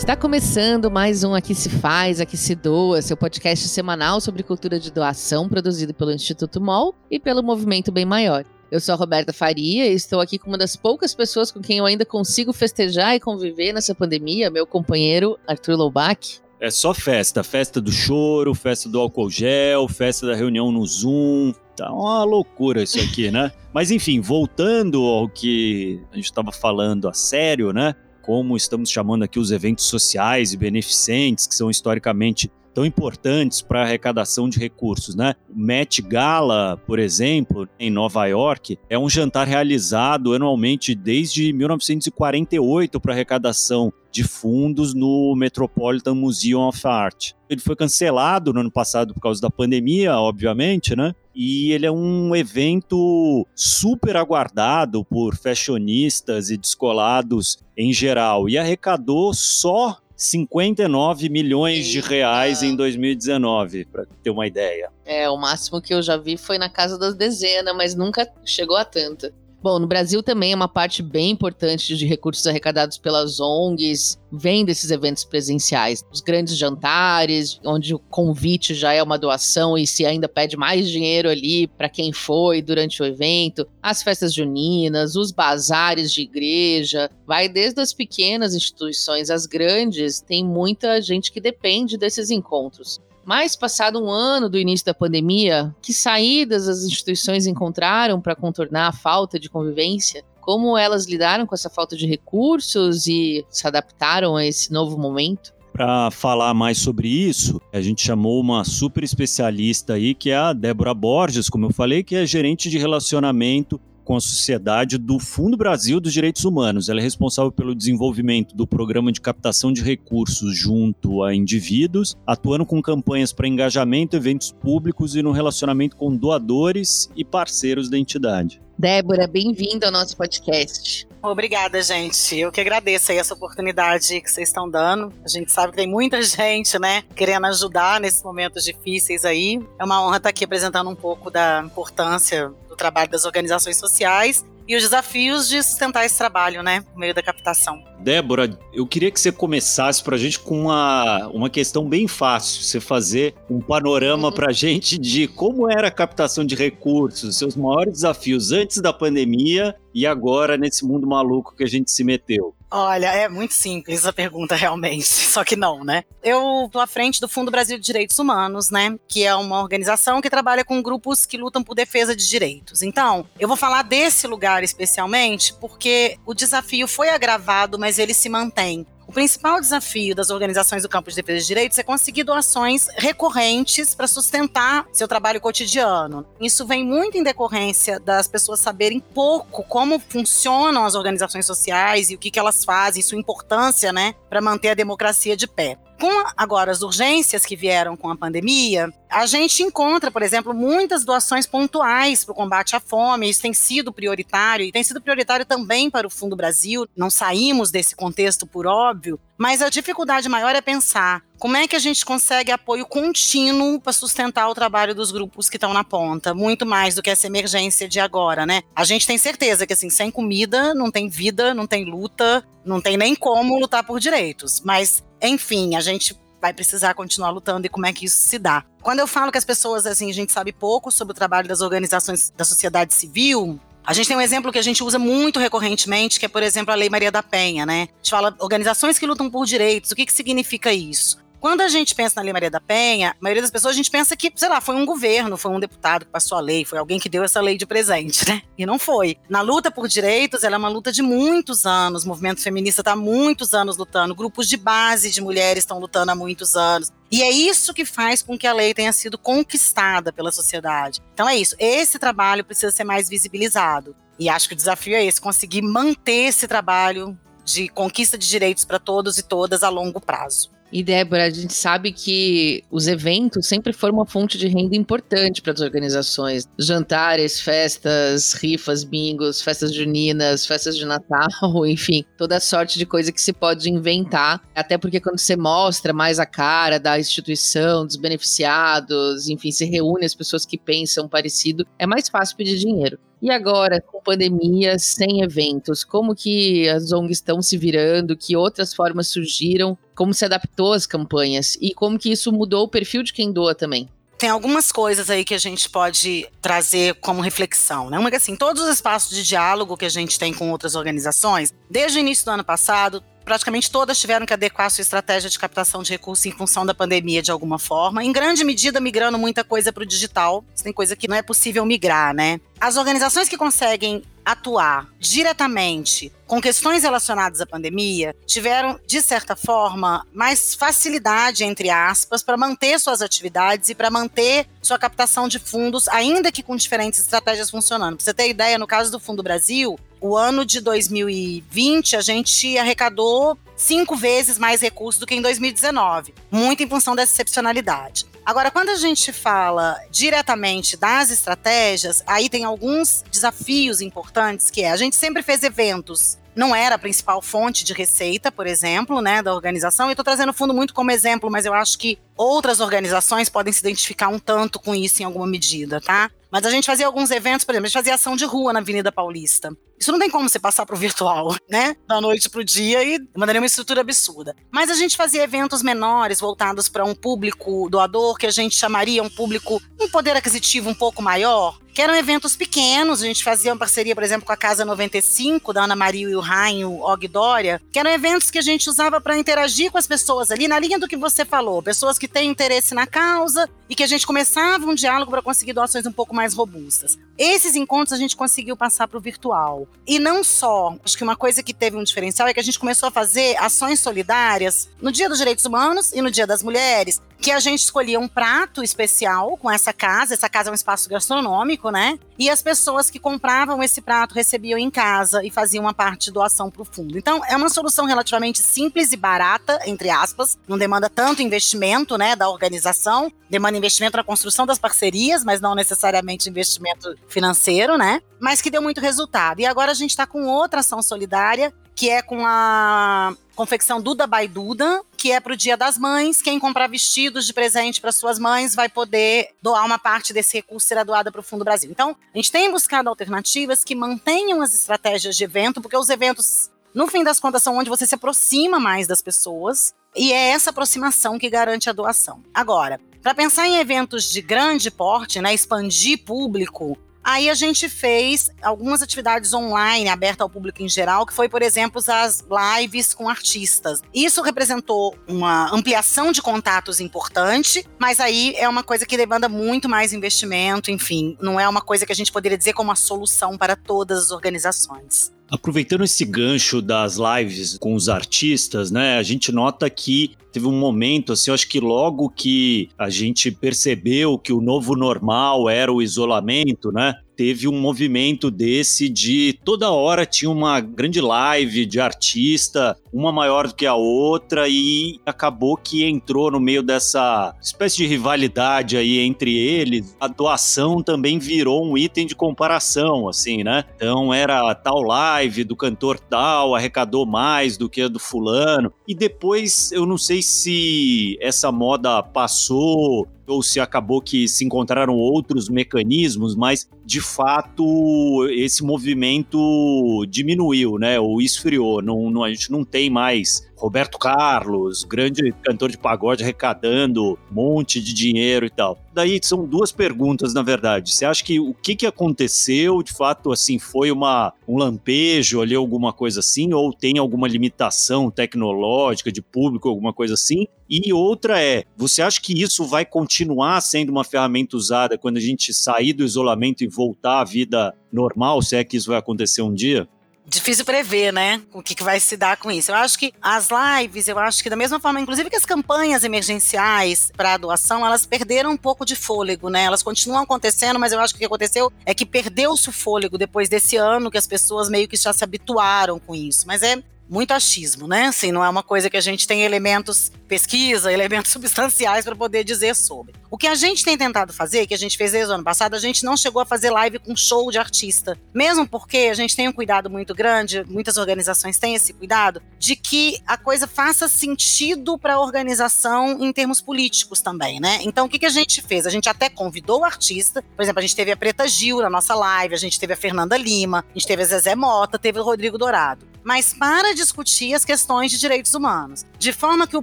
Está 0.06 0.14
começando 0.14 0.88
mais 0.88 1.24
um 1.24 1.34
Aqui 1.34 1.52
se 1.52 1.68
faz, 1.68 2.20
aqui 2.20 2.36
se 2.36 2.54
doa, 2.54 3.02
seu 3.02 3.16
podcast 3.16 3.66
semanal 3.66 4.20
sobre 4.20 4.44
cultura 4.44 4.78
de 4.78 4.92
doação 4.92 5.48
produzido 5.48 5.92
pelo 5.92 6.12
Instituto 6.12 6.60
MOL 6.60 6.94
e 7.10 7.18
pelo 7.18 7.42
Movimento 7.42 7.90
Bem 7.90 8.04
Maior. 8.04 8.44
Eu 8.70 8.78
sou 8.78 8.92
a 8.92 8.96
Roberta 8.96 9.32
Faria 9.32 9.84
e 9.84 9.94
estou 9.94 10.20
aqui 10.20 10.38
com 10.38 10.48
uma 10.48 10.56
das 10.56 10.76
poucas 10.76 11.12
pessoas 11.12 11.50
com 11.50 11.60
quem 11.60 11.78
eu 11.78 11.84
ainda 11.84 12.06
consigo 12.06 12.52
festejar 12.52 13.16
e 13.16 13.20
conviver 13.20 13.72
nessa 13.72 13.96
pandemia, 13.96 14.48
meu 14.48 14.64
companheiro 14.64 15.36
Arthur 15.44 15.74
Loubach. 15.74 16.40
É 16.60 16.70
só 16.70 16.94
festa, 16.94 17.42
festa 17.42 17.80
do 17.80 17.90
choro, 17.90 18.54
festa 18.54 18.88
do 18.88 19.00
álcool 19.00 19.28
gel, 19.28 19.88
festa 19.88 20.24
da 20.24 20.36
reunião 20.36 20.70
no 20.70 20.86
Zoom. 20.86 21.52
Tá 21.76 21.92
uma 21.92 22.22
loucura 22.22 22.80
isso 22.80 23.00
aqui, 23.00 23.32
né? 23.32 23.50
Mas 23.74 23.90
enfim, 23.90 24.20
voltando 24.20 25.02
ao 25.02 25.28
que 25.28 26.00
a 26.12 26.14
gente 26.14 26.26
estava 26.26 26.52
falando 26.52 27.08
a 27.08 27.12
sério, 27.12 27.72
né? 27.72 27.96
Como 28.26 28.56
estamos 28.56 28.90
chamando 28.90 29.22
aqui 29.22 29.38
os 29.38 29.52
eventos 29.52 29.84
sociais 29.84 30.52
e 30.52 30.56
beneficentes, 30.56 31.46
que 31.46 31.54
são 31.54 31.70
historicamente 31.70 32.50
tão 32.76 32.84
importantes 32.84 33.62
para 33.62 33.80
arrecadação 33.80 34.50
de 34.50 34.58
recursos, 34.58 35.14
né? 35.14 35.34
Met 35.48 36.02
Gala, 36.02 36.78
por 36.86 36.98
exemplo, 36.98 37.66
em 37.80 37.90
Nova 37.90 38.26
York, 38.26 38.78
é 38.90 38.98
um 38.98 39.08
jantar 39.08 39.48
realizado 39.48 40.34
anualmente 40.34 40.94
desde 40.94 41.54
1948 41.54 43.00
para 43.00 43.14
arrecadação 43.14 43.90
de 44.12 44.22
fundos 44.22 44.92
no 44.92 45.34
Metropolitan 45.34 46.14
Museum 46.14 46.68
of 46.68 46.86
Art. 46.86 47.32
Ele 47.48 47.62
foi 47.62 47.74
cancelado 47.74 48.52
no 48.52 48.60
ano 48.60 48.70
passado 48.70 49.14
por 49.14 49.20
causa 49.20 49.40
da 49.40 49.48
pandemia, 49.48 50.18
obviamente, 50.18 50.94
né? 50.94 51.14
E 51.34 51.72
ele 51.72 51.86
é 51.86 51.90
um 51.90 52.36
evento 52.36 53.46
super 53.54 54.16
aguardado 54.16 55.02
por 55.02 55.34
fashionistas 55.34 56.50
e 56.50 56.58
descolados 56.58 57.58
em 57.74 57.90
geral 57.90 58.50
e 58.50 58.58
arrecadou 58.58 59.32
só 59.32 59.98
59 60.16 61.28
milhões 61.28 61.86
de 61.86 62.00
reais 62.00 62.62
em 62.62 62.74
2019, 62.74 63.84
para 63.84 64.06
ter 64.22 64.30
uma 64.30 64.46
ideia. 64.46 64.90
É, 65.04 65.28
o 65.28 65.36
máximo 65.36 65.80
que 65.80 65.92
eu 65.92 66.00
já 66.00 66.16
vi 66.16 66.36
foi 66.36 66.56
na 66.56 66.70
casa 66.70 66.98
das 66.98 67.14
dezenas, 67.14 67.76
mas 67.76 67.94
nunca 67.94 68.26
chegou 68.44 68.76
a 68.76 68.84
tanto. 68.84 69.30
Bom, 69.66 69.80
no 69.80 69.86
Brasil 69.88 70.22
também 70.22 70.52
é 70.52 70.54
uma 70.54 70.68
parte 70.68 71.02
bem 71.02 71.30
importante 71.30 71.96
de 71.96 72.06
recursos 72.06 72.46
arrecadados 72.46 72.98
pelas 72.98 73.40
ONGs, 73.40 74.16
vem 74.30 74.64
desses 74.64 74.92
eventos 74.92 75.24
presenciais. 75.24 76.04
Os 76.08 76.20
grandes 76.20 76.56
jantares, 76.56 77.58
onde 77.64 77.92
o 77.92 77.98
convite 77.98 78.76
já 78.76 78.92
é 78.92 79.02
uma 79.02 79.18
doação 79.18 79.76
e 79.76 79.84
se 79.84 80.06
ainda 80.06 80.28
pede 80.28 80.56
mais 80.56 80.88
dinheiro 80.88 81.28
ali 81.28 81.66
para 81.66 81.88
quem 81.88 82.12
foi 82.12 82.62
durante 82.62 83.02
o 83.02 83.04
evento, 83.04 83.66
as 83.82 84.04
festas 84.04 84.32
juninas, 84.32 85.16
os 85.16 85.32
bazares 85.32 86.12
de 86.12 86.22
igreja, 86.22 87.10
vai 87.26 87.48
desde 87.48 87.80
as 87.80 87.92
pequenas 87.92 88.54
instituições 88.54 89.30
às 89.30 89.46
grandes, 89.46 90.20
tem 90.20 90.44
muita 90.44 91.02
gente 91.02 91.32
que 91.32 91.40
depende 91.40 91.98
desses 91.98 92.30
encontros. 92.30 93.00
Mas, 93.26 93.56
passado 93.56 94.00
um 94.00 94.08
ano 94.08 94.48
do 94.48 94.56
início 94.56 94.86
da 94.86 94.94
pandemia, 94.94 95.74
que 95.82 95.92
saídas 95.92 96.68
as 96.68 96.84
instituições 96.84 97.44
encontraram 97.44 98.20
para 98.20 98.36
contornar 98.36 98.86
a 98.86 98.92
falta 98.92 99.36
de 99.36 99.50
convivência? 99.50 100.22
Como 100.40 100.78
elas 100.78 101.06
lidaram 101.06 101.44
com 101.44 101.52
essa 101.52 101.68
falta 101.68 101.96
de 101.96 102.06
recursos 102.06 103.08
e 103.08 103.44
se 103.50 103.66
adaptaram 103.66 104.36
a 104.36 104.46
esse 104.46 104.72
novo 104.72 104.96
momento? 104.96 105.52
Para 105.72 106.08
falar 106.12 106.54
mais 106.54 106.78
sobre 106.78 107.08
isso, 107.08 107.60
a 107.72 107.80
gente 107.80 108.00
chamou 108.00 108.40
uma 108.40 108.62
super 108.62 109.02
especialista 109.02 109.94
aí, 109.94 110.14
que 110.14 110.30
é 110.30 110.36
a 110.36 110.52
Débora 110.52 110.94
Borges, 110.94 111.50
como 111.50 111.66
eu 111.66 111.72
falei, 111.72 112.04
que 112.04 112.14
é 112.14 112.24
gerente 112.24 112.70
de 112.70 112.78
relacionamento 112.78 113.80
com 114.06 114.14
a 114.14 114.20
sociedade 114.20 114.98
do 114.98 115.18
Fundo 115.18 115.56
Brasil 115.56 115.98
dos 115.98 116.12
Direitos 116.12 116.44
Humanos. 116.44 116.88
Ela 116.88 117.00
é 117.00 117.02
responsável 117.02 117.50
pelo 117.50 117.74
desenvolvimento 117.74 118.54
do 118.54 118.64
programa 118.64 119.10
de 119.10 119.20
captação 119.20 119.72
de 119.72 119.82
recursos 119.82 120.56
junto 120.56 121.24
a 121.24 121.34
indivíduos, 121.34 122.16
atuando 122.24 122.64
com 122.64 122.80
campanhas 122.80 123.32
para 123.32 123.48
engajamento, 123.48 124.14
eventos 124.14 124.52
públicos 124.52 125.16
e 125.16 125.22
no 125.22 125.32
relacionamento 125.32 125.96
com 125.96 126.16
doadores 126.16 127.10
e 127.16 127.24
parceiros 127.24 127.90
da 127.90 127.98
entidade. 127.98 128.62
Débora, 128.78 129.26
bem-vinda 129.26 129.86
ao 129.86 129.92
nosso 129.92 130.16
podcast. 130.16 131.08
Obrigada, 131.22 131.82
gente. 131.82 132.38
Eu 132.38 132.52
que 132.52 132.60
agradeço 132.60 133.10
aí 133.10 133.18
essa 133.18 133.34
oportunidade 133.34 134.20
que 134.20 134.30
vocês 134.30 134.48
estão 134.48 134.70
dando. 134.70 135.12
A 135.24 135.28
gente 135.28 135.50
sabe 135.50 135.72
que 135.72 135.78
tem 135.78 135.88
muita 135.88 136.20
gente, 136.22 136.78
né, 136.78 137.02
querendo 137.16 137.46
ajudar 137.46 138.00
nesses 138.00 138.22
momentos 138.22 138.62
difíceis 138.62 139.24
aí. 139.24 139.60
É 139.80 139.84
uma 139.84 140.06
honra 140.06 140.18
estar 140.18 140.28
aqui 140.28 140.44
apresentando 140.44 140.88
um 140.88 140.94
pouco 140.94 141.28
da 141.28 141.62
importância 141.64 142.52
do 142.76 142.78
trabalho 142.78 143.10
das 143.10 143.24
organizações 143.24 143.78
sociais 143.78 144.44
e 144.68 144.76
os 144.76 144.82
desafios 144.82 145.48
de 145.48 145.62
sustentar 145.62 146.04
esse 146.04 146.18
trabalho, 146.18 146.62
né, 146.62 146.82
por 146.82 146.98
meio 146.98 147.14
da 147.14 147.22
captação. 147.22 147.82
Débora, 148.00 148.58
eu 148.72 148.86
queria 148.86 149.10
que 149.10 149.20
você 149.20 149.32
começasse 149.32 150.02
para 150.02 150.16
a 150.16 150.18
gente 150.18 150.38
com 150.38 150.62
uma, 150.62 151.28
uma 151.28 151.50
questão 151.50 151.88
bem 151.88 152.06
fácil, 152.06 152.62
você 152.62 152.80
fazer 152.80 153.34
um 153.50 153.60
panorama 153.60 154.30
para 154.30 154.50
a 154.50 154.52
gente 154.52 154.98
de 154.98 155.26
como 155.26 155.70
era 155.70 155.88
a 155.88 155.90
captação 155.90 156.44
de 156.44 156.54
recursos, 156.54 157.36
seus 157.36 157.56
maiores 157.56 157.94
desafios 157.94 158.52
antes 158.52 158.80
da 158.80 158.92
pandemia 158.92 159.74
e 159.94 160.06
agora 160.06 160.58
nesse 160.58 160.84
mundo 160.84 161.06
maluco 161.06 161.54
que 161.56 161.64
a 161.64 161.66
gente 161.66 161.90
se 161.90 162.04
meteu. 162.04 162.54
Olha, 162.70 163.06
é 163.06 163.28
muito 163.28 163.54
simples 163.54 164.04
a 164.04 164.12
pergunta 164.12 164.54
realmente, 164.54 165.06
só 165.06 165.44
que 165.44 165.56
não, 165.56 165.84
né? 165.84 166.04
Eu 166.22 166.68
tô 166.70 166.80
à 166.80 166.86
frente 166.86 167.20
do 167.20 167.28
Fundo 167.28 167.50
Brasil 167.50 167.78
de 167.78 167.84
Direitos 167.84 168.18
Humanos, 168.18 168.70
né? 168.70 168.98
Que 169.08 169.24
é 169.24 169.34
uma 169.34 169.62
organização 169.62 170.20
que 170.20 170.28
trabalha 170.28 170.64
com 170.64 170.82
grupos 170.82 171.24
que 171.24 171.36
lutam 171.36 171.62
por 171.62 171.74
defesa 171.74 172.14
de 172.14 172.28
direitos. 172.28 172.82
Então, 172.82 173.24
eu 173.38 173.46
vou 173.46 173.56
falar 173.56 173.82
desse 173.82 174.26
lugar 174.26 174.64
especialmente 174.64 175.54
porque 175.54 176.18
o 176.26 176.34
desafio 176.34 176.88
foi 176.88 177.08
agravado, 177.08 177.78
mas 177.78 177.85
ele 177.98 178.12
se 178.12 178.28
mantém. 178.28 178.86
O 179.06 179.12
principal 179.12 179.60
desafio 179.60 180.16
das 180.16 180.30
organizações 180.30 180.82
do 180.82 180.88
campo 180.88 181.08
de 181.08 181.16
defesa 181.16 181.40
de 181.40 181.46
direitos 181.46 181.78
é 181.78 181.82
conseguir 181.84 182.24
doações 182.24 182.88
recorrentes 182.96 183.94
para 183.94 184.08
sustentar 184.08 184.84
seu 184.92 185.06
trabalho 185.06 185.40
cotidiano. 185.40 186.26
Isso 186.40 186.66
vem 186.66 186.84
muito 186.84 187.16
em 187.16 187.22
decorrência 187.22 188.00
das 188.00 188.26
pessoas 188.26 188.58
saberem 188.58 188.98
pouco 188.98 189.62
como 189.62 190.00
funcionam 190.00 190.84
as 190.84 190.96
organizações 190.96 191.46
sociais 191.46 192.10
e 192.10 192.16
o 192.16 192.18
que, 192.18 192.32
que 192.32 192.38
elas 192.38 192.64
fazem, 192.64 193.00
sua 193.00 193.18
importância, 193.18 193.92
né, 193.92 194.14
para 194.28 194.40
manter 194.40 194.70
a 194.70 194.74
democracia 194.74 195.36
de 195.36 195.46
pé. 195.46 195.78
Com 195.98 196.24
agora 196.36 196.70
as 196.70 196.82
urgências 196.82 197.46
que 197.46 197.56
vieram 197.56 197.96
com 197.96 198.10
a 198.10 198.16
pandemia, 198.16 198.92
a 199.08 199.24
gente 199.24 199.62
encontra, 199.62 200.10
por 200.10 200.22
exemplo, 200.22 200.52
muitas 200.52 201.04
doações 201.04 201.46
pontuais 201.46 202.22
para 202.24 202.32
o 202.32 202.34
combate 202.34 202.76
à 202.76 202.80
fome. 202.80 203.30
Isso 203.30 203.40
tem 203.40 203.54
sido 203.54 203.92
prioritário 203.92 204.66
e 204.66 204.72
tem 204.72 204.84
sido 204.84 205.00
prioritário 205.00 205.46
também 205.46 205.90
para 205.90 206.06
o 206.06 206.10
Fundo 206.10 206.36
Brasil. 206.36 206.86
Não 206.94 207.08
saímos 207.08 207.70
desse 207.70 207.96
contexto 207.96 208.46
por 208.46 208.66
óbvio, 208.66 209.18
mas 209.38 209.62
a 209.62 209.70
dificuldade 209.70 210.28
maior 210.28 210.54
é 210.54 210.60
pensar 210.60 211.22
como 211.38 211.56
é 211.56 211.68
que 211.68 211.76
a 211.76 211.78
gente 211.78 212.04
consegue 212.04 212.50
apoio 212.50 212.86
contínuo 212.86 213.80
para 213.80 213.92
sustentar 213.92 214.48
o 214.48 214.54
trabalho 214.54 214.94
dos 214.94 215.10
grupos 215.10 215.48
que 215.48 215.56
estão 215.56 215.72
na 215.72 215.84
ponta, 215.84 216.34
muito 216.34 216.64
mais 216.64 216.94
do 216.94 217.02
que 217.02 217.10
essa 217.10 217.26
emergência 217.26 217.88
de 217.88 218.00
agora, 218.00 218.46
né? 218.46 218.62
A 218.74 218.84
gente 218.84 219.06
tem 219.06 219.18
certeza 219.18 219.66
que 219.66 219.72
assim, 219.72 219.90
sem 219.90 220.10
comida 220.10 220.74
não 220.74 220.90
tem 220.90 221.08
vida, 221.08 221.54
não 221.54 221.66
tem 221.66 221.84
luta, 221.84 222.46
não 222.64 222.80
tem 222.80 222.96
nem 222.96 223.14
como 223.14 223.58
lutar 223.58 223.84
por 223.84 224.00
direitos, 224.00 224.62
mas 224.64 225.04
enfim, 225.26 225.74
a 225.76 225.80
gente 225.80 226.16
vai 226.40 226.52
precisar 226.52 226.94
continuar 226.94 227.30
lutando 227.30 227.66
e 227.66 227.70
como 227.70 227.86
é 227.86 227.92
que 227.92 228.04
isso 228.04 228.18
se 228.18 228.38
dá. 228.38 228.64
Quando 228.82 229.00
eu 229.00 229.06
falo 229.06 229.32
que 229.32 229.38
as 229.38 229.44
pessoas, 229.44 229.86
assim, 229.86 230.10
a 230.10 230.14
gente 230.14 230.32
sabe 230.32 230.52
pouco 230.52 230.90
sobre 230.90 231.12
o 231.12 231.14
trabalho 231.14 231.48
das 231.48 231.60
organizações 231.60 232.30
da 232.36 232.44
sociedade 232.44 232.94
civil, 232.94 233.58
a 233.84 233.92
gente 233.92 234.08
tem 234.08 234.16
um 234.16 234.20
exemplo 234.20 234.52
que 234.52 234.58
a 234.58 234.62
gente 234.62 234.82
usa 234.82 234.98
muito 234.98 235.38
recorrentemente, 235.38 236.18
que 236.18 236.26
é, 236.26 236.28
por 236.28 236.42
exemplo, 236.42 236.72
a 236.72 236.76
Lei 236.76 236.90
Maria 236.90 237.10
da 237.10 237.22
Penha, 237.22 237.64
né? 237.64 237.88
A 237.92 237.96
gente 237.96 238.10
fala 238.10 238.34
organizações 238.40 238.98
que 238.98 239.06
lutam 239.06 239.30
por 239.30 239.46
direitos. 239.46 239.92
O 239.92 239.96
que, 239.96 240.04
que 240.04 240.12
significa 240.12 240.72
isso? 240.72 241.18
Quando 241.40 241.60
a 241.60 241.68
gente 241.68 241.94
pensa 241.94 242.14
na 242.16 242.22
Lei 242.22 242.32
Maria 242.32 242.50
da 242.50 242.60
Penha, 242.60 243.10
a 243.10 243.16
maioria 243.20 243.42
das 243.42 243.50
pessoas 243.50 243.74
a 243.74 243.76
gente 243.76 243.90
pensa 243.90 244.16
que, 244.16 244.32
sei 244.34 244.48
lá, 244.48 244.60
foi 244.60 244.74
um 244.74 244.84
governo, 244.84 245.36
foi 245.36 245.50
um 245.50 245.60
deputado 245.60 246.04
que 246.04 246.10
passou 246.10 246.38
a 246.38 246.40
lei, 246.40 246.64
foi 246.64 246.78
alguém 246.78 246.98
que 246.98 247.08
deu 247.08 247.22
essa 247.22 247.40
lei 247.40 247.56
de 247.56 247.66
presente, 247.66 248.26
né? 248.28 248.42
E 248.56 248.64
não 248.64 248.78
foi. 248.78 249.16
Na 249.28 249.40
luta 249.42 249.70
por 249.70 249.86
direitos, 249.86 250.44
ela 250.44 250.56
é 250.56 250.58
uma 250.58 250.68
luta 250.68 250.90
de 250.90 251.02
muitos 251.02 251.66
anos. 251.66 252.04
O 252.04 252.08
movimento 252.08 252.40
feminista 252.40 252.80
está 252.80 252.92
há 252.92 252.96
muitos 252.96 253.54
anos 253.54 253.76
lutando, 253.76 254.14
grupos 254.14 254.48
de 254.48 254.56
base 254.56 255.10
de 255.10 255.20
mulheres 255.20 255.62
estão 255.62 255.78
lutando 255.78 256.10
há 256.10 256.14
muitos 256.14 256.56
anos. 256.56 256.90
E 257.10 257.22
é 257.22 257.30
isso 257.30 257.72
que 257.72 257.84
faz 257.84 258.22
com 258.22 258.36
que 258.36 258.46
a 258.46 258.52
lei 258.52 258.74
tenha 258.74 258.92
sido 258.92 259.16
conquistada 259.16 260.12
pela 260.12 260.32
sociedade. 260.32 261.00
Então 261.14 261.28
é 261.28 261.36
isso. 261.36 261.54
Esse 261.58 261.98
trabalho 261.98 262.44
precisa 262.44 262.70
ser 262.70 262.84
mais 262.84 263.08
visibilizado. 263.08 263.94
E 264.18 264.28
acho 264.28 264.48
que 264.48 264.54
o 264.54 264.56
desafio 264.56 264.96
é 264.96 265.04
esse: 265.04 265.20
conseguir 265.20 265.62
manter 265.62 266.28
esse 266.28 266.48
trabalho 266.48 267.16
de 267.44 267.68
conquista 267.68 268.18
de 268.18 268.28
direitos 268.28 268.64
para 268.64 268.78
todos 268.78 269.18
e 269.18 269.22
todas 269.22 269.62
a 269.62 269.68
longo 269.68 270.00
prazo. 270.00 270.55
E 270.72 270.82
Débora, 270.82 271.24
a 271.24 271.30
gente 271.30 271.54
sabe 271.54 271.92
que 271.92 272.64
os 272.70 272.86
eventos 272.86 273.46
sempre 273.46 273.72
foram 273.72 273.94
uma 273.94 274.06
fonte 274.06 274.36
de 274.36 274.48
renda 274.48 274.76
importante 274.76 275.40
para 275.40 275.52
as 275.52 275.60
organizações. 275.60 276.48
Jantares, 276.58 277.40
festas, 277.40 278.32
rifas, 278.34 278.82
bingos, 278.82 279.40
festas 279.40 279.72
juninas, 279.72 280.44
festas 280.44 280.76
de 280.76 280.84
Natal, 280.84 281.28
enfim, 281.66 282.04
toda 282.18 282.40
sorte 282.40 282.78
de 282.78 282.86
coisa 282.86 283.12
que 283.12 283.20
se 283.20 283.32
pode 283.32 283.70
inventar. 283.70 284.42
Até 284.54 284.76
porque 284.76 285.00
quando 285.00 285.18
você 285.18 285.36
mostra 285.36 285.92
mais 285.92 286.18
a 286.18 286.26
cara 286.26 286.78
da 286.78 286.98
instituição, 286.98 287.86
dos 287.86 287.96
beneficiados, 287.96 289.28
enfim, 289.28 289.50
se 289.52 289.64
reúne 289.64 290.04
as 290.04 290.14
pessoas 290.14 290.44
que 290.44 290.58
pensam 290.58 291.08
parecido, 291.08 291.66
é 291.78 291.86
mais 291.86 292.08
fácil 292.08 292.36
pedir 292.36 292.58
dinheiro. 292.58 292.98
E 293.20 293.30
agora, 293.30 293.80
com 293.80 294.00
pandemia, 294.00 294.78
sem 294.78 295.22
eventos, 295.22 295.82
como 295.82 296.14
que 296.14 296.68
as 296.68 296.92
ONGs 296.92 297.16
estão 297.18 297.40
se 297.40 297.56
virando, 297.56 298.16
que 298.16 298.36
outras 298.36 298.74
formas 298.74 299.08
surgiram, 299.08 299.76
como 299.96 300.14
se 300.14 300.24
adaptou 300.24 300.74
às 300.74 300.86
campanhas 300.86 301.58
e 301.60 301.74
como 301.74 301.98
que 301.98 302.12
isso 302.12 302.30
mudou 302.30 302.64
o 302.64 302.68
perfil 302.68 303.02
de 303.02 303.12
quem 303.12 303.32
doa 303.32 303.54
também? 303.54 303.88
Tem 304.18 304.30
algumas 304.30 304.72
coisas 304.72 305.10
aí 305.10 305.24
que 305.24 305.34
a 305.34 305.38
gente 305.38 305.68
pode 305.68 306.26
trazer 306.40 306.94
como 306.96 307.20
reflexão, 307.20 307.90
né? 307.90 307.98
Uma 307.98 308.08
que 308.10 308.16
assim, 308.16 308.34
todos 308.34 308.62
os 308.62 308.68
espaços 308.68 309.14
de 309.14 309.22
diálogo 309.22 309.76
que 309.76 309.84
a 309.84 309.90
gente 309.90 310.18
tem 310.18 310.32
com 310.32 310.50
outras 310.50 310.74
organizações, 310.74 311.52
desde 311.68 311.98
o 311.98 312.00
início 312.00 312.24
do 312.24 312.30
ano 312.30 312.44
passado, 312.44 313.02
praticamente 313.26 313.68
todas 313.68 313.98
tiveram 313.98 314.24
que 314.24 314.32
adequar 314.32 314.70
sua 314.70 314.82
estratégia 314.82 315.28
de 315.28 315.36
captação 315.36 315.82
de 315.82 315.90
recursos 315.90 316.24
em 316.24 316.30
função 316.30 316.64
da 316.64 316.72
pandemia 316.72 317.20
de 317.20 317.32
alguma 317.32 317.58
forma, 317.58 318.02
em 318.04 318.12
grande 318.12 318.44
medida 318.44 318.80
migrando 318.80 319.18
muita 319.18 319.42
coisa 319.42 319.72
para 319.72 319.82
o 319.82 319.86
digital. 319.86 320.44
Tem 320.62 320.72
coisa 320.72 320.94
que 320.94 321.08
não 321.08 321.16
é 321.16 321.22
possível 321.22 321.66
migrar, 321.66 322.14
né? 322.14 322.40
As 322.60 322.76
organizações 322.76 323.28
que 323.28 323.36
conseguem 323.36 324.04
atuar 324.24 324.88
diretamente 324.98 326.12
com 326.26 326.40
questões 326.40 326.82
relacionadas 326.82 327.40
à 327.40 327.46
pandemia 327.46 328.14
tiveram, 328.26 328.80
de 328.84 329.00
certa 329.00 329.36
forma, 329.36 330.04
mais 330.12 330.54
facilidade, 330.54 331.44
entre 331.44 331.70
aspas, 331.70 332.24
para 332.24 332.36
manter 332.36 332.80
suas 332.80 333.00
atividades 333.00 333.68
e 333.68 333.74
para 333.74 333.88
manter 333.88 334.48
sua 334.60 334.78
captação 334.78 335.28
de 335.28 335.38
fundos, 335.38 335.86
ainda 335.88 336.32
que 336.32 336.42
com 336.42 336.56
diferentes 336.56 336.98
estratégias 336.98 337.50
funcionando. 337.50 337.96
Para 337.96 338.04
você 338.04 338.14
ter 338.14 338.28
ideia, 338.28 338.58
no 338.58 338.66
caso 338.66 338.90
do 338.90 338.98
Fundo 338.98 339.22
Brasil, 339.22 339.78
o 340.00 340.16
ano 340.16 340.44
de 340.44 340.60
2020 340.60 341.96
a 341.96 342.00
gente 342.00 342.56
arrecadou 342.58 343.38
cinco 343.56 343.96
vezes 343.96 344.38
mais 344.38 344.60
recursos 344.60 345.00
do 345.00 345.06
que 345.06 345.14
em 345.14 345.22
2019, 345.22 346.14
muito 346.30 346.62
em 346.62 346.68
função 346.68 346.94
dessa 346.94 347.12
excepcionalidade. 347.12 348.06
Agora, 348.24 348.50
quando 348.50 348.70
a 348.70 348.76
gente 348.76 349.12
fala 349.12 349.78
diretamente 349.90 350.76
das 350.76 351.10
estratégias, 351.10 352.02
aí 352.06 352.28
tem 352.28 352.44
alguns 352.44 353.04
desafios 353.10 353.80
importantes, 353.80 354.50
que 354.50 354.62
é 354.62 354.70
a 354.70 354.76
gente 354.76 354.96
sempre 354.96 355.22
fez 355.22 355.42
eventos 355.42 356.18
não 356.36 356.54
era 356.54 356.74
a 356.74 356.78
principal 356.78 357.22
fonte 357.22 357.64
de 357.64 357.72
receita, 357.72 358.30
por 358.30 358.46
exemplo, 358.46 359.00
né, 359.00 359.22
da 359.22 359.34
organização. 359.34 359.86
Eu 359.86 359.92
estou 359.92 360.04
trazendo 360.04 360.28
o 360.28 360.34
fundo 360.34 360.52
muito 360.52 360.74
como 360.74 360.90
exemplo, 360.90 361.30
mas 361.30 361.46
eu 361.46 361.54
acho 361.54 361.78
que 361.78 361.98
outras 362.14 362.60
organizações 362.60 363.30
podem 363.30 363.52
se 363.52 363.60
identificar 363.60 364.08
um 364.08 364.18
tanto 364.18 364.60
com 364.60 364.74
isso 364.74 365.00
em 365.00 365.06
alguma 365.06 365.26
medida, 365.26 365.80
tá? 365.80 366.10
Mas 366.30 366.44
a 366.44 366.50
gente 366.50 366.66
fazia 366.66 366.84
alguns 366.84 367.10
eventos, 367.10 367.46
por 367.46 367.52
exemplo, 367.52 367.64
a 367.64 367.68
gente 367.68 367.78
fazia 367.78 367.94
ação 367.94 368.14
de 368.14 368.26
rua 368.26 368.52
na 368.52 368.58
Avenida 368.58 368.92
Paulista. 368.92 369.56
Isso 369.78 369.92
não 369.92 369.98
tem 369.98 370.10
como 370.10 370.28
você 370.28 370.38
passar 370.38 370.64
para 370.64 370.74
o 370.74 370.78
virtual, 370.78 371.34
né? 371.48 371.76
Da 371.86 372.00
noite 372.00 372.28
para 372.28 372.40
o 372.40 372.44
dia 372.44 372.82
e 372.82 372.98
mandaria 373.16 373.40
uma 373.40 373.46
estrutura 373.46 373.80
absurda. 373.80 374.34
Mas 374.50 374.70
a 374.70 374.74
gente 374.74 374.96
fazia 374.96 375.22
eventos 375.22 375.62
menores 375.62 376.20
voltados 376.20 376.68
para 376.68 376.84
um 376.84 376.94
público 376.94 377.68
doador 377.70 378.16
que 378.16 378.26
a 378.26 378.30
gente 378.30 378.56
chamaria 378.56 379.02
um 379.02 379.10
público 379.10 379.60
um 379.80 379.88
poder 379.88 380.16
aquisitivo 380.16 380.68
um 380.68 380.74
pouco 380.74 381.02
maior, 381.02 381.58
que 381.72 381.82
eram 381.82 381.94
eventos 381.94 382.34
pequenos. 382.34 383.02
A 383.02 383.06
gente 383.06 383.22
fazia 383.22 383.52
uma 383.52 383.58
parceria, 383.58 383.94
por 383.94 384.02
exemplo, 384.02 384.26
com 384.26 384.32
a 384.32 384.36
Casa 384.36 384.64
95, 384.64 385.52
da 385.52 385.64
Ana 385.64 385.76
Maria 385.76 386.08
e 386.08 386.16
o 386.16 386.20
Rainho 386.20 386.80
Og 386.80 387.06
Dória, 387.06 387.60
que 387.70 387.78
eram 387.78 387.90
eventos 387.90 388.30
que 388.30 388.38
a 388.38 388.42
gente 388.42 388.70
usava 388.70 389.00
para 389.00 389.18
interagir 389.18 389.70
com 389.70 389.76
as 389.76 389.86
pessoas 389.86 390.30
ali, 390.30 390.48
na 390.48 390.58
linha 390.58 390.78
do 390.78 390.88
que 390.88 390.96
você 390.96 391.24
falou. 391.24 391.62
Pessoas 391.62 391.98
que 391.98 392.08
têm 392.08 392.30
interesse 392.30 392.74
na 392.74 392.86
causa 392.86 393.48
e 393.68 393.74
que 393.74 393.82
a 393.82 393.86
gente 393.86 394.06
começava 394.06 394.64
um 394.66 394.74
diálogo 394.74 395.10
para 395.10 395.20
conseguir 395.20 395.52
doações 395.52 395.84
um 395.84 395.92
pouco 395.92 396.14
mais 396.14 396.32
robustas. 396.32 396.98
Esses 397.18 397.54
encontros 397.54 397.92
a 397.92 398.00
gente 398.00 398.16
conseguiu 398.16 398.56
passar 398.56 398.88
para 398.88 398.98
o 398.98 399.00
virtual. 399.00 399.65
E 399.86 400.00
não 400.00 400.24
só, 400.24 400.74
acho 400.84 400.96
que 400.96 401.04
uma 401.04 401.14
coisa 401.14 401.44
que 401.44 401.54
teve 401.54 401.76
um 401.76 401.84
diferencial 401.84 402.26
é 402.26 402.34
que 402.34 402.40
a 402.40 402.42
gente 402.42 402.58
começou 402.58 402.88
a 402.88 402.92
fazer 402.92 403.36
ações 403.38 403.78
solidárias 403.78 404.68
no 404.82 404.90
Dia 404.90 405.08
dos 405.08 405.18
Direitos 405.18 405.44
Humanos 405.44 405.92
e 405.92 406.02
no 406.02 406.10
Dia 406.10 406.26
das 406.26 406.42
Mulheres, 406.42 407.00
que 407.20 407.30
a 407.30 407.38
gente 407.38 407.60
escolhia 407.60 407.98
um 407.98 408.08
prato 408.08 408.64
especial 408.64 409.36
com 409.36 409.50
essa 409.50 409.72
casa. 409.72 410.14
Essa 410.14 410.28
casa 410.28 410.50
é 410.50 410.52
um 410.52 410.54
espaço 410.54 410.88
gastronômico, 410.88 411.70
né? 411.70 411.98
E 412.18 412.28
as 412.28 412.42
pessoas 412.42 412.90
que 412.90 412.98
compravam 412.98 413.62
esse 413.62 413.80
prato 413.80 414.14
recebiam 414.14 414.58
em 414.58 414.70
casa 414.70 415.24
e 415.24 415.30
faziam 415.30 415.64
uma 415.64 415.74
parte 415.74 416.10
doação 416.10 416.50
para 416.50 416.62
o 416.62 416.64
fundo. 416.64 416.98
Então, 416.98 417.22
é 417.24 417.36
uma 417.36 417.48
solução 417.48 417.84
relativamente 417.84 418.42
simples 418.42 418.92
e 418.92 418.96
barata, 418.96 419.60
entre 419.66 419.88
aspas. 419.88 420.36
Não 420.48 420.58
demanda 420.58 420.90
tanto 420.90 421.22
investimento, 421.22 421.96
né, 421.96 422.16
da 422.16 422.28
organização. 422.28 423.10
Demanda 423.30 423.58
investimento 423.58 423.96
na 423.96 424.04
construção 424.04 424.46
das 424.46 424.58
parcerias, 424.58 425.24
mas 425.24 425.40
não 425.40 425.54
necessariamente 425.54 426.28
investimento 426.28 426.94
financeiro, 427.08 427.76
né? 427.76 428.00
Mas 428.20 428.40
que 428.40 428.50
deu 428.50 428.62
muito 428.62 428.80
resultado. 428.80 429.40
E 429.40 429.46
agora 429.46 429.55
a 429.60 429.74
gente 429.74 429.90
está 429.90 430.06
com 430.06 430.26
outra 430.26 430.60
ação 430.60 430.82
solidária 430.82 431.52
que 431.76 431.90
é 431.90 432.00
com 432.00 432.24
a 432.24 433.14
confecção 433.36 433.82
Duda 433.82 434.06
by 434.06 434.26
Duda, 434.26 434.82
que 434.96 435.12
é 435.12 435.20
para 435.20 435.34
o 435.34 435.36
Dia 435.36 435.58
das 435.58 435.76
Mães. 435.76 436.22
Quem 436.22 436.40
comprar 436.40 436.68
vestidos 436.68 437.26
de 437.26 437.34
presente 437.34 437.82
para 437.82 437.92
suas 437.92 438.18
mães 438.18 438.54
vai 438.54 438.66
poder 438.66 439.28
doar 439.42 439.64
uma 439.66 439.78
parte 439.78 440.14
desse 440.14 440.38
recurso 440.38 440.66
será 440.66 440.82
doada 440.82 441.12
para 441.12 441.20
o 441.20 441.22
Fundo 441.22 441.44
Brasil. 441.44 441.70
Então, 441.70 441.94
a 442.14 442.16
gente 442.16 442.32
tem 442.32 442.50
buscado 442.50 442.88
alternativas 442.88 443.62
que 443.62 443.74
mantenham 443.74 444.40
as 444.40 444.54
estratégias 444.54 445.14
de 445.14 445.24
evento, 445.24 445.60
porque 445.60 445.76
os 445.76 445.90
eventos, 445.90 446.50
no 446.74 446.86
fim 446.86 447.04
das 447.04 447.20
contas, 447.20 447.42
são 447.42 447.58
onde 447.58 447.68
você 447.68 447.86
se 447.86 447.94
aproxima 447.94 448.58
mais 448.58 448.86
das 448.86 449.02
pessoas. 449.02 449.74
E 449.94 450.14
é 450.14 450.30
essa 450.30 450.48
aproximação 450.48 451.18
que 451.18 451.28
garante 451.28 451.68
a 451.68 451.74
doação. 451.74 452.22
Agora, 452.32 452.80
para 453.02 453.14
pensar 453.14 453.46
em 453.46 453.58
eventos 453.58 454.04
de 454.04 454.22
grande 454.22 454.70
porte, 454.70 455.20
né, 455.20 455.34
expandir 455.34 456.04
público, 456.04 456.78
Aí 457.06 457.30
a 457.30 457.34
gente 457.34 457.68
fez 457.68 458.32
algumas 458.42 458.82
atividades 458.82 459.32
online 459.32 459.88
abertas 459.88 460.22
ao 460.22 460.28
público 460.28 460.60
em 460.60 460.68
geral, 460.68 461.06
que 461.06 461.14
foi, 461.14 461.28
por 461.28 461.40
exemplo, 461.40 461.80
as 461.86 462.24
lives 462.58 462.92
com 462.92 463.08
artistas. 463.08 463.80
Isso 463.94 464.20
representou 464.22 464.92
uma 465.06 465.48
ampliação 465.54 466.10
de 466.10 466.20
contatos 466.20 466.80
importante, 466.80 467.64
mas 467.78 468.00
aí 468.00 468.34
é 468.36 468.48
uma 468.48 468.64
coisa 468.64 468.84
que 468.84 468.96
demanda 468.96 469.28
muito 469.28 469.68
mais 469.68 469.92
investimento, 469.92 470.68
enfim, 470.68 471.16
não 471.20 471.38
é 471.38 471.48
uma 471.48 471.60
coisa 471.60 471.86
que 471.86 471.92
a 471.92 471.94
gente 471.94 472.10
poderia 472.10 472.36
dizer 472.36 472.54
como 472.54 472.72
a 472.72 472.76
solução 472.76 473.38
para 473.38 473.54
todas 473.54 474.06
as 474.06 474.10
organizações. 474.10 475.15
Aproveitando 475.28 475.82
esse 475.82 476.04
gancho 476.04 476.62
das 476.62 476.96
lives 476.96 477.58
com 477.58 477.74
os 477.74 477.88
artistas, 477.88 478.70
né? 478.70 478.96
A 478.96 479.02
gente 479.02 479.32
nota 479.32 479.68
que 479.68 480.12
teve 480.30 480.46
um 480.46 480.56
momento, 480.56 481.12
assim, 481.12 481.30
eu 481.30 481.34
acho 481.34 481.48
que 481.48 481.58
logo 481.58 482.08
que 482.08 482.68
a 482.78 482.88
gente 482.88 483.30
percebeu 483.32 484.18
que 484.18 484.32
o 484.32 484.40
novo 484.40 484.76
normal 484.76 485.48
era 485.48 485.72
o 485.72 485.82
isolamento, 485.82 486.70
né? 486.70 486.94
Teve 487.16 487.48
um 487.48 487.58
movimento 487.58 488.30
desse 488.30 488.88
de 488.88 489.38
toda 489.44 489.70
hora 489.70 490.04
tinha 490.04 490.30
uma 490.30 490.60
grande 490.60 491.00
live 491.00 491.64
de 491.64 491.80
artista, 491.80 492.76
uma 492.92 493.10
maior 493.10 493.48
do 493.48 493.54
que 493.54 493.66
a 493.66 493.74
outra, 493.74 494.48
e 494.48 495.00
acabou 495.04 495.56
que 495.56 495.84
entrou 495.84 496.30
no 496.30 496.38
meio 496.38 496.62
dessa 496.62 497.34
espécie 497.40 497.78
de 497.78 497.86
rivalidade 497.86 498.76
aí 498.76 498.98
entre 498.98 499.36
eles. 499.36 499.96
A 499.98 500.08
doação 500.08 500.82
também 500.82 501.18
virou 501.18 501.64
um 501.64 501.76
item 501.76 502.06
de 502.06 502.14
comparação, 502.14 503.08
assim, 503.08 503.42
né? 503.42 503.64
Então 503.76 504.12
era 504.12 504.54
tal 504.54 504.82
live 504.82 505.44
do 505.44 505.56
cantor 505.56 505.98
tal, 505.98 506.54
arrecadou 506.54 507.06
mais 507.06 507.56
do 507.56 507.68
que 507.68 507.82
a 507.82 507.88
do 507.88 507.98
fulano. 507.98 508.72
E 508.86 508.94
depois 508.94 509.72
eu 509.72 509.86
não 509.86 509.98
sei 509.98 510.22
se 510.22 511.16
essa 511.20 511.50
moda 511.50 512.02
passou 512.02 513.08
ou 513.26 513.42
se 513.42 513.60
acabou 513.60 514.00
que 514.00 514.28
se 514.28 514.44
encontraram 514.44 514.94
outros 514.94 515.48
mecanismos, 515.48 516.34
mas 516.34 516.68
de 516.84 517.00
fato 517.00 518.26
esse 518.30 518.62
movimento 518.62 520.04
diminuiu, 520.08 520.78
né? 520.78 520.98
Ou 521.00 521.20
esfriou. 521.20 521.82
Não, 521.82 522.10
não, 522.10 522.24
a 522.24 522.30
gente 522.30 522.50
não 522.50 522.64
tem 522.64 522.88
mais 522.88 523.46
Roberto 523.56 523.98
Carlos, 523.98 524.84
grande 524.84 525.32
cantor 525.42 525.70
de 525.70 525.78
pagode 525.78 526.22
arrecadando 526.22 527.18
um 527.30 527.34
monte 527.34 527.80
de 527.80 527.94
dinheiro 527.94 528.44
e 528.46 528.50
tal. 528.50 528.78
Daí 528.92 529.18
são 529.22 529.44
duas 529.44 529.72
perguntas, 529.72 530.32
na 530.32 530.42
verdade. 530.42 530.92
Você 530.92 531.04
acha 531.04 531.24
que 531.24 531.40
o 531.40 531.54
que, 531.54 531.74
que 531.74 531.86
aconteceu, 531.86 532.82
de 532.82 532.92
fato, 532.92 533.32
assim, 533.32 533.58
foi 533.58 533.90
uma, 533.90 534.32
um 534.46 534.58
lampejo 534.58 535.40
ali, 535.40 535.54
alguma 535.54 535.92
coisa 535.92 536.20
assim, 536.20 536.52
ou 536.52 536.72
tem 536.72 536.98
alguma 536.98 537.26
limitação 537.26 538.10
tecnológica 538.10 539.10
de 539.10 539.22
público, 539.22 539.68
alguma 539.68 539.92
coisa 539.92 540.14
assim? 540.14 540.46
E 540.68 540.92
outra 540.92 541.40
é, 541.40 541.64
você 541.76 542.02
acha 542.02 542.20
que 542.20 542.42
isso 542.42 542.64
vai 542.64 542.84
continuar 542.84 543.60
sendo 543.60 543.90
uma 543.90 544.02
ferramenta 544.02 544.56
usada 544.56 544.98
quando 544.98 545.16
a 545.16 545.20
gente 545.20 545.54
sair 545.54 545.92
do 545.92 546.04
isolamento 546.04 546.64
e 546.64 546.66
voltar 546.66 547.20
à 547.20 547.24
vida 547.24 547.74
normal, 547.92 548.42
se 548.42 548.56
é 548.56 548.64
que 548.64 548.76
isso 548.76 548.88
vai 548.88 548.98
acontecer 548.98 549.42
um 549.42 549.54
dia? 549.54 549.88
Difícil 550.26 550.64
prever, 550.64 551.12
né? 551.12 551.40
O 551.52 551.62
que, 551.62 551.74
que 551.74 551.84
vai 551.84 552.00
se 552.00 552.16
dar 552.16 552.36
com 552.36 552.50
isso. 552.50 552.70
Eu 552.70 552.74
acho 552.74 552.98
que 552.98 553.12
as 553.22 553.48
lives, 553.48 554.08
eu 554.08 554.18
acho 554.18 554.42
que 554.42 554.50
da 554.50 554.56
mesma 554.56 554.80
forma, 554.80 555.00
inclusive 555.00 555.30
que 555.30 555.36
as 555.36 555.46
campanhas 555.46 556.04
emergenciais 556.04 557.10
para 557.16 557.36
doação, 557.36 557.86
elas 557.86 558.04
perderam 558.04 558.50
um 558.50 558.56
pouco 558.56 558.84
de 558.84 558.96
fôlego, 558.96 559.48
né? 559.48 559.64
Elas 559.64 559.82
continuam 559.82 560.22
acontecendo, 560.22 560.78
mas 560.78 560.92
eu 560.92 561.00
acho 561.00 561.14
que 561.14 561.18
o 561.18 561.20
que 561.20 561.26
aconteceu 561.26 561.72
é 561.84 561.94
que 561.94 562.04
perdeu-se 562.04 562.68
o 562.68 562.72
fôlego 562.72 563.16
depois 563.16 563.48
desse 563.48 563.76
ano 563.76 564.10
que 564.10 564.18
as 564.18 564.26
pessoas 564.26 564.68
meio 564.68 564.88
que 564.88 564.96
já 564.96 565.12
se 565.12 565.22
habituaram 565.22 565.98
com 565.98 566.14
isso. 566.14 566.46
Mas 566.46 566.62
é 566.62 566.82
muito 567.08 567.32
achismo, 567.32 567.86
né? 567.86 568.06
Assim, 568.06 568.32
não 568.32 568.44
é 568.44 568.48
uma 568.48 568.62
coisa 568.62 568.90
que 568.90 568.96
a 568.96 569.00
gente 569.00 569.26
tem 569.26 569.42
elementos 569.42 570.10
pesquisa, 570.26 570.90
elementos 570.92 571.30
substanciais 571.30 572.04
para 572.04 572.16
poder 572.16 572.44
dizer 572.44 572.74
sobre. 572.74 573.14
O 573.30 573.38
que 573.38 573.46
a 573.46 573.54
gente 573.54 573.84
tem 573.84 573.96
tentado 573.96 574.32
fazer, 574.32 574.66
que 574.66 574.74
a 574.74 574.78
gente 574.78 574.96
fez 574.96 575.12
desde 575.12 575.30
o 575.30 575.34
ano 575.34 575.44
passado, 575.44 575.74
a 575.74 575.78
gente 575.78 576.04
não 576.04 576.16
chegou 576.16 576.40
a 576.40 576.46
fazer 576.46 576.70
live 576.70 576.98
com 576.98 577.14
show 577.16 577.50
de 577.50 577.58
artista. 577.58 578.18
Mesmo 578.32 578.66
porque 578.66 579.08
a 579.10 579.14
gente 579.14 579.36
tem 579.36 579.48
um 579.48 579.52
cuidado 579.52 579.90
muito 579.90 580.14
grande, 580.14 580.64
muitas 580.68 580.96
organizações 580.96 581.58
têm 581.58 581.74
esse 581.74 581.92
cuidado, 581.92 582.42
de 582.58 582.76
que 582.76 583.20
a 583.26 583.36
coisa 583.36 583.66
faça 583.66 584.08
sentido 584.08 584.98
para 584.98 585.14
a 585.14 585.20
organização 585.20 586.22
em 586.22 586.32
termos 586.32 586.60
políticos 586.60 587.20
também, 587.20 587.60
né? 587.60 587.78
Então, 587.82 588.06
o 588.06 588.08
que, 588.08 588.18
que 588.18 588.26
a 588.26 588.30
gente 588.30 588.62
fez? 588.62 588.86
A 588.86 588.90
gente 588.90 589.08
até 589.08 589.28
convidou 589.28 589.80
o 589.80 589.84
artista, 589.84 590.42
por 590.56 590.62
exemplo, 590.62 590.78
a 590.78 590.82
gente 590.82 590.96
teve 590.96 591.12
a 591.12 591.16
Preta 591.16 591.46
Gil 591.46 591.80
na 591.80 591.90
nossa 591.90 592.14
live, 592.14 592.54
a 592.54 592.58
gente 592.58 592.78
teve 592.78 592.92
a 592.92 592.96
Fernanda 592.96 593.36
Lima, 593.36 593.84
a 593.88 593.98
gente 593.98 594.06
teve 594.06 594.22
a 594.22 594.26
Zezé 594.26 594.54
Mota, 594.54 594.98
teve 594.98 595.18
o 595.18 595.22
Rodrigo 595.22 595.58
Dourado. 595.58 596.06
Mas 596.24 596.52
para 596.52 596.92
discutir 596.96 597.54
as 597.54 597.64
questões 597.64 598.10
de 598.10 598.18
direitos 598.18 598.54
humanos, 598.54 599.04
de 599.18 599.32
forma 599.32 599.66
que 599.66 599.76
o 599.76 599.82